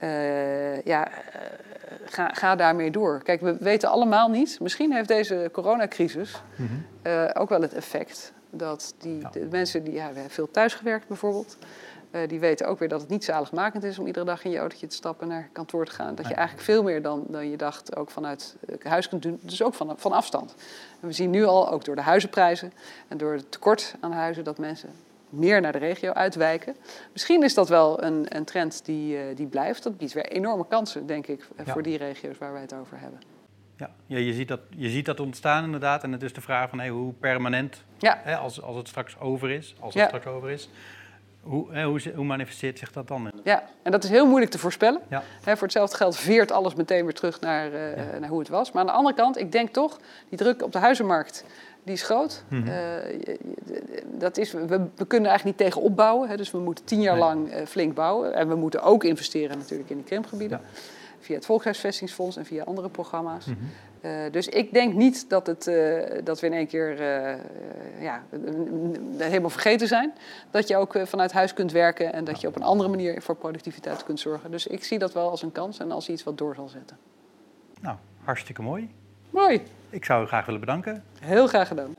Uh, 0.04 0.82
ja, 0.82 1.08
uh, 1.08 1.14
ga, 2.06 2.30
ga 2.34 2.56
daarmee 2.56 2.92
door. 2.92 3.24
Kijk, 3.24 3.42
we 3.42 3.58
weten 3.60 3.90
allemaal 3.90 4.30
niet, 4.30 4.60
misschien 4.60 4.94
heeft 4.94 5.08
deze 5.08 5.50
coronacrisis 5.52 6.42
mm 6.56 6.68
-hmm. 6.68 6.86
uh, 7.12 7.30
ook 7.34 7.50
wel 7.50 7.62
het 7.62 7.74
effect 7.74 8.34
dat 8.50 8.96
die 8.98 9.20
ja. 9.20 9.30
de 9.30 9.48
mensen 9.52 9.84
die, 9.84 9.94
ja, 9.94 10.08
we 10.08 10.14
hebben 10.14 10.30
veel 10.30 10.52
thuisgewerkt 10.52 11.08
bijvoorbeeld, 11.08 11.58
die 12.28 12.40
weten 12.40 12.68
ook 12.68 12.80
weer 12.80 12.90
dat 12.90 13.02
het 13.02 13.10
niet 13.10 13.24
zaligmakend 13.24 13.84
is 13.84 14.00
om 14.00 14.08
iedere 14.08 14.26
dag 14.26 14.44
in 14.44 14.52
je 14.52 14.58
autootje 14.58 14.88
te 14.88 14.96
stappen 14.96 15.28
naar 15.28 15.50
kantoor 15.52 15.86
te 15.86 15.92
gaan. 15.92 16.16
Dat 16.16 16.28
je 16.28 16.34
eigenlijk 16.34 16.66
veel 16.66 16.84
meer 16.84 17.02
dan, 17.02 17.26
dan 17.28 17.50
je 17.50 17.58
dacht 17.58 17.96
ook 17.96 18.10
vanuit 18.10 18.56
huis 18.84 19.10
kunt 19.10 19.22
doen, 19.22 19.40
dus 19.42 19.64
ook 19.64 19.74
van, 19.74 19.94
van 19.98 20.12
afstand. 20.12 20.56
En 21.02 21.08
we 21.08 21.14
zien 21.14 21.30
nu 21.30 21.46
al, 21.46 21.72
ook 21.72 21.86
door 21.86 21.96
de 21.96 22.02
huizenprijzen 22.02 22.74
en 23.08 23.18
door 23.18 23.34
het 23.34 23.52
tekort 23.52 23.96
aan 24.00 24.12
huizen, 24.12 24.44
dat 24.44 24.58
mensen 24.58 24.90
meer 25.30 25.62
naar 25.62 25.72
de 25.72 25.78
regio 25.78 26.12
uitwijken. 26.12 26.76
Misschien 27.12 27.44
is 27.44 27.54
dat 27.54 27.70
wel 27.70 28.04
een, 28.04 28.26
een 28.36 28.46
trend 28.46 28.86
die, 28.86 29.16
uh, 29.16 29.36
die 29.36 29.48
blijft. 29.48 29.84
Dat 29.84 29.98
biedt 29.98 30.14
weer 30.14 30.26
enorme 30.26 30.68
kansen, 30.68 31.06
denk 31.06 31.28
ik, 31.28 31.48
ja. 31.66 31.74
voor 31.74 31.84
die 31.84 31.98
regio's 31.98 32.38
waar 32.38 32.52
wij 32.52 32.62
het 32.62 32.74
over 32.74 33.00
hebben. 33.00 33.20
Ja, 33.78 33.90
ja 34.06 34.18
je, 34.18 34.34
ziet 34.34 34.48
dat, 34.48 34.60
je 34.76 34.90
ziet 34.90 35.06
dat 35.06 35.20
ontstaan 35.20 35.64
inderdaad. 35.64 36.04
En 36.04 36.12
het 36.12 36.24
is 36.24 36.34
de 36.34 36.42
vraag 36.42 36.70
van 36.70 36.80
hey, 36.80 36.90
hoe 36.90 37.14
permanent, 37.14 37.84
ja. 37.98 38.20
hè, 38.24 38.36
als, 38.36 38.62
als 38.62 38.76
het 38.76 38.88
straks 38.88 39.20
over 39.20 39.52
is, 39.52 39.76
als 39.80 39.94
het 39.94 40.04
ja. 40.04 40.08
straks 40.08 40.26
over 40.26 40.50
is, 40.50 40.70
hoe, 41.42 41.74
hè, 41.74 41.86
hoe, 41.86 42.02
hoe, 42.16 42.26
manifesteert 42.26 42.80
zich 42.80 42.92
dat 42.92 43.08
dan? 43.08 43.32
Ja, 43.44 43.64
en 43.84 43.92
dat 43.92 44.04
is 44.04 44.10
heel 44.10 44.28
moeilijk 44.28 44.52
te 44.52 44.60
voorspellen. 44.60 45.02
Ja. 45.10 45.24
Hè, 45.44 45.54
voor 45.54 45.64
hetzelfde 45.64 45.96
geld 45.96 46.18
veert 46.18 46.52
alles 46.52 46.76
meteen 46.76 47.04
weer 47.04 47.14
terug 47.14 47.40
naar, 47.40 47.72
uh, 47.72 47.98
ja. 47.98 48.20
naar 48.20 48.30
hoe 48.30 48.40
het 48.40 48.50
was. 48.50 48.72
Maar 48.72 48.82
aan 48.82 48.88
de 48.88 48.94
andere 48.94 49.16
kant, 49.16 49.38
ik 49.38 49.52
denk 49.52 49.70
toch, 49.70 50.00
die 50.30 50.38
druk 50.38 50.64
op 50.64 50.72
de 50.72 50.80
huizenmarkt 50.80 51.46
die 51.88 51.96
is 51.96 52.04
groot. 52.04 52.44
Mm 52.48 52.64
-hmm. 52.64 52.68
uh, 52.68 53.36
dat 54.06 54.38
is, 54.38 54.52
we, 54.52 54.68
we, 54.96 55.06
kunnen 55.08 55.30
eigenlijk 55.30 55.44
niet 55.44 55.68
tegen 55.68 55.82
opbouwen. 55.82 56.30
Hè, 56.30 56.38
dus 56.38 56.52
we 56.52 56.58
moeten 56.58 56.86
tien 56.86 57.02
jaar 57.02 57.16
nee. 57.16 57.24
lang 57.24 57.54
uh, 57.54 57.66
flink 57.66 57.94
bouwen. 57.94 58.34
En 58.34 58.48
we 58.48 58.56
moeten 58.56 58.82
ook 58.84 59.04
investeren 59.04 59.58
natuurlijk 59.58 59.90
in 59.90 59.98
de 59.98 60.04
krimpgebieden. 60.04 60.62
Ja. 60.64 60.80
Via 61.20 61.36
het 61.36 61.46
Volkshuisvestingsfonds 61.46 62.38
en 62.38 62.46
via 62.46 62.64
andere 62.64 62.90
programma's. 62.90 63.46
Mm 63.46 63.58
-hmm. 63.60 64.12
uh, 64.12 64.32
dus 64.32 64.48
ik 64.48 64.74
denk 64.74 64.94
niet 64.94 65.30
dat, 65.30 65.48
het, 65.48 65.72
dat 66.24 66.40
we 66.40 66.48
in 66.48 66.54
één 66.54 66.68
keer 66.68 67.02
ja, 68.00 68.24
helemaal 69.18 69.50
vergeten 69.50 69.88
zijn. 69.88 70.14
Dat 70.52 70.68
je 70.68 70.78
ook 70.78 71.00
vanuit 71.04 71.32
huis 71.32 71.54
kunt 71.54 71.72
werken 71.72 72.14
en 72.14 72.24
dat 72.24 72.42
je 72.42 72.48
op 72.48 72.56
een 72.56 72.64
andere 72.64 72.90
manier 72.90 73.22
voor 73.22 73.36
productiviteit 73.36 74.04
kunt 74.04 74.20
zorgen. 74.20 74.52
Dus 74.52 74.68
ik 74.68 74.84
zie 74.84 75.00
dat 75.00 75.14
wel 75.14 75.30
als 75.30 75.42
een 75.42 75.52
kans 75.52 75.80
en 75.80 75.92
als 75.92 76.10
iets 76.10 76.24
wat 76.24 76.38
door 76.38 76.56
zal 76.56 76.68
zetten. 76.68 76.98
Nou, 77.82 77.98
hartstikke 78.24 78.62
mooi. 78.62 78.90
Mooi. 79.30 79.62
Ik 79.90 80.06
zou 80.06 80.24
u 80.24 80.28
graag 80.28 80.46
willen 80.46 80.60
bedanken. 80.60 81.04
Heel 81.20 81.48
graag 81.48 81.68
gedaan. 81.68 81.96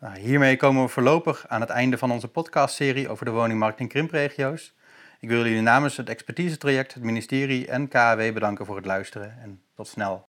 Nou, 0.00 0.18
hiermee 0.18 0.56
komen 0.56 0.82
we 0.82 0.88
voorlopig 0.88 1.48
aan 1.48 1.60
het 1.60 1.70
einde 1.70 1.98
van 1.98 2.10
onze 2.10 2.28
podcastserie 2.28 3.08
over 3.08 3.24
de 3.24 3.30
woningmarkt 3.30 3.80
in 3.80 3.88
krimpregio's. 3.88 4.74
Ik 5.20 5.28
wil 5.28 5.44
jullie 5.44 5.62
namens 5.62 5.96
het 5.96 6.08
expertise-traject, 6.08 6.94
het 6.94 7.02
ministerie 7.02 7.66
en 7.66 7.88
KAW 7.88 8.32
bedanken 8.32 8.66
voor 8.66 8.76
het 8.76 8.86
luisteren 8.86 9.38
en 9.42 9.62
tot 9.74 9.86
snel. 9.86 10.26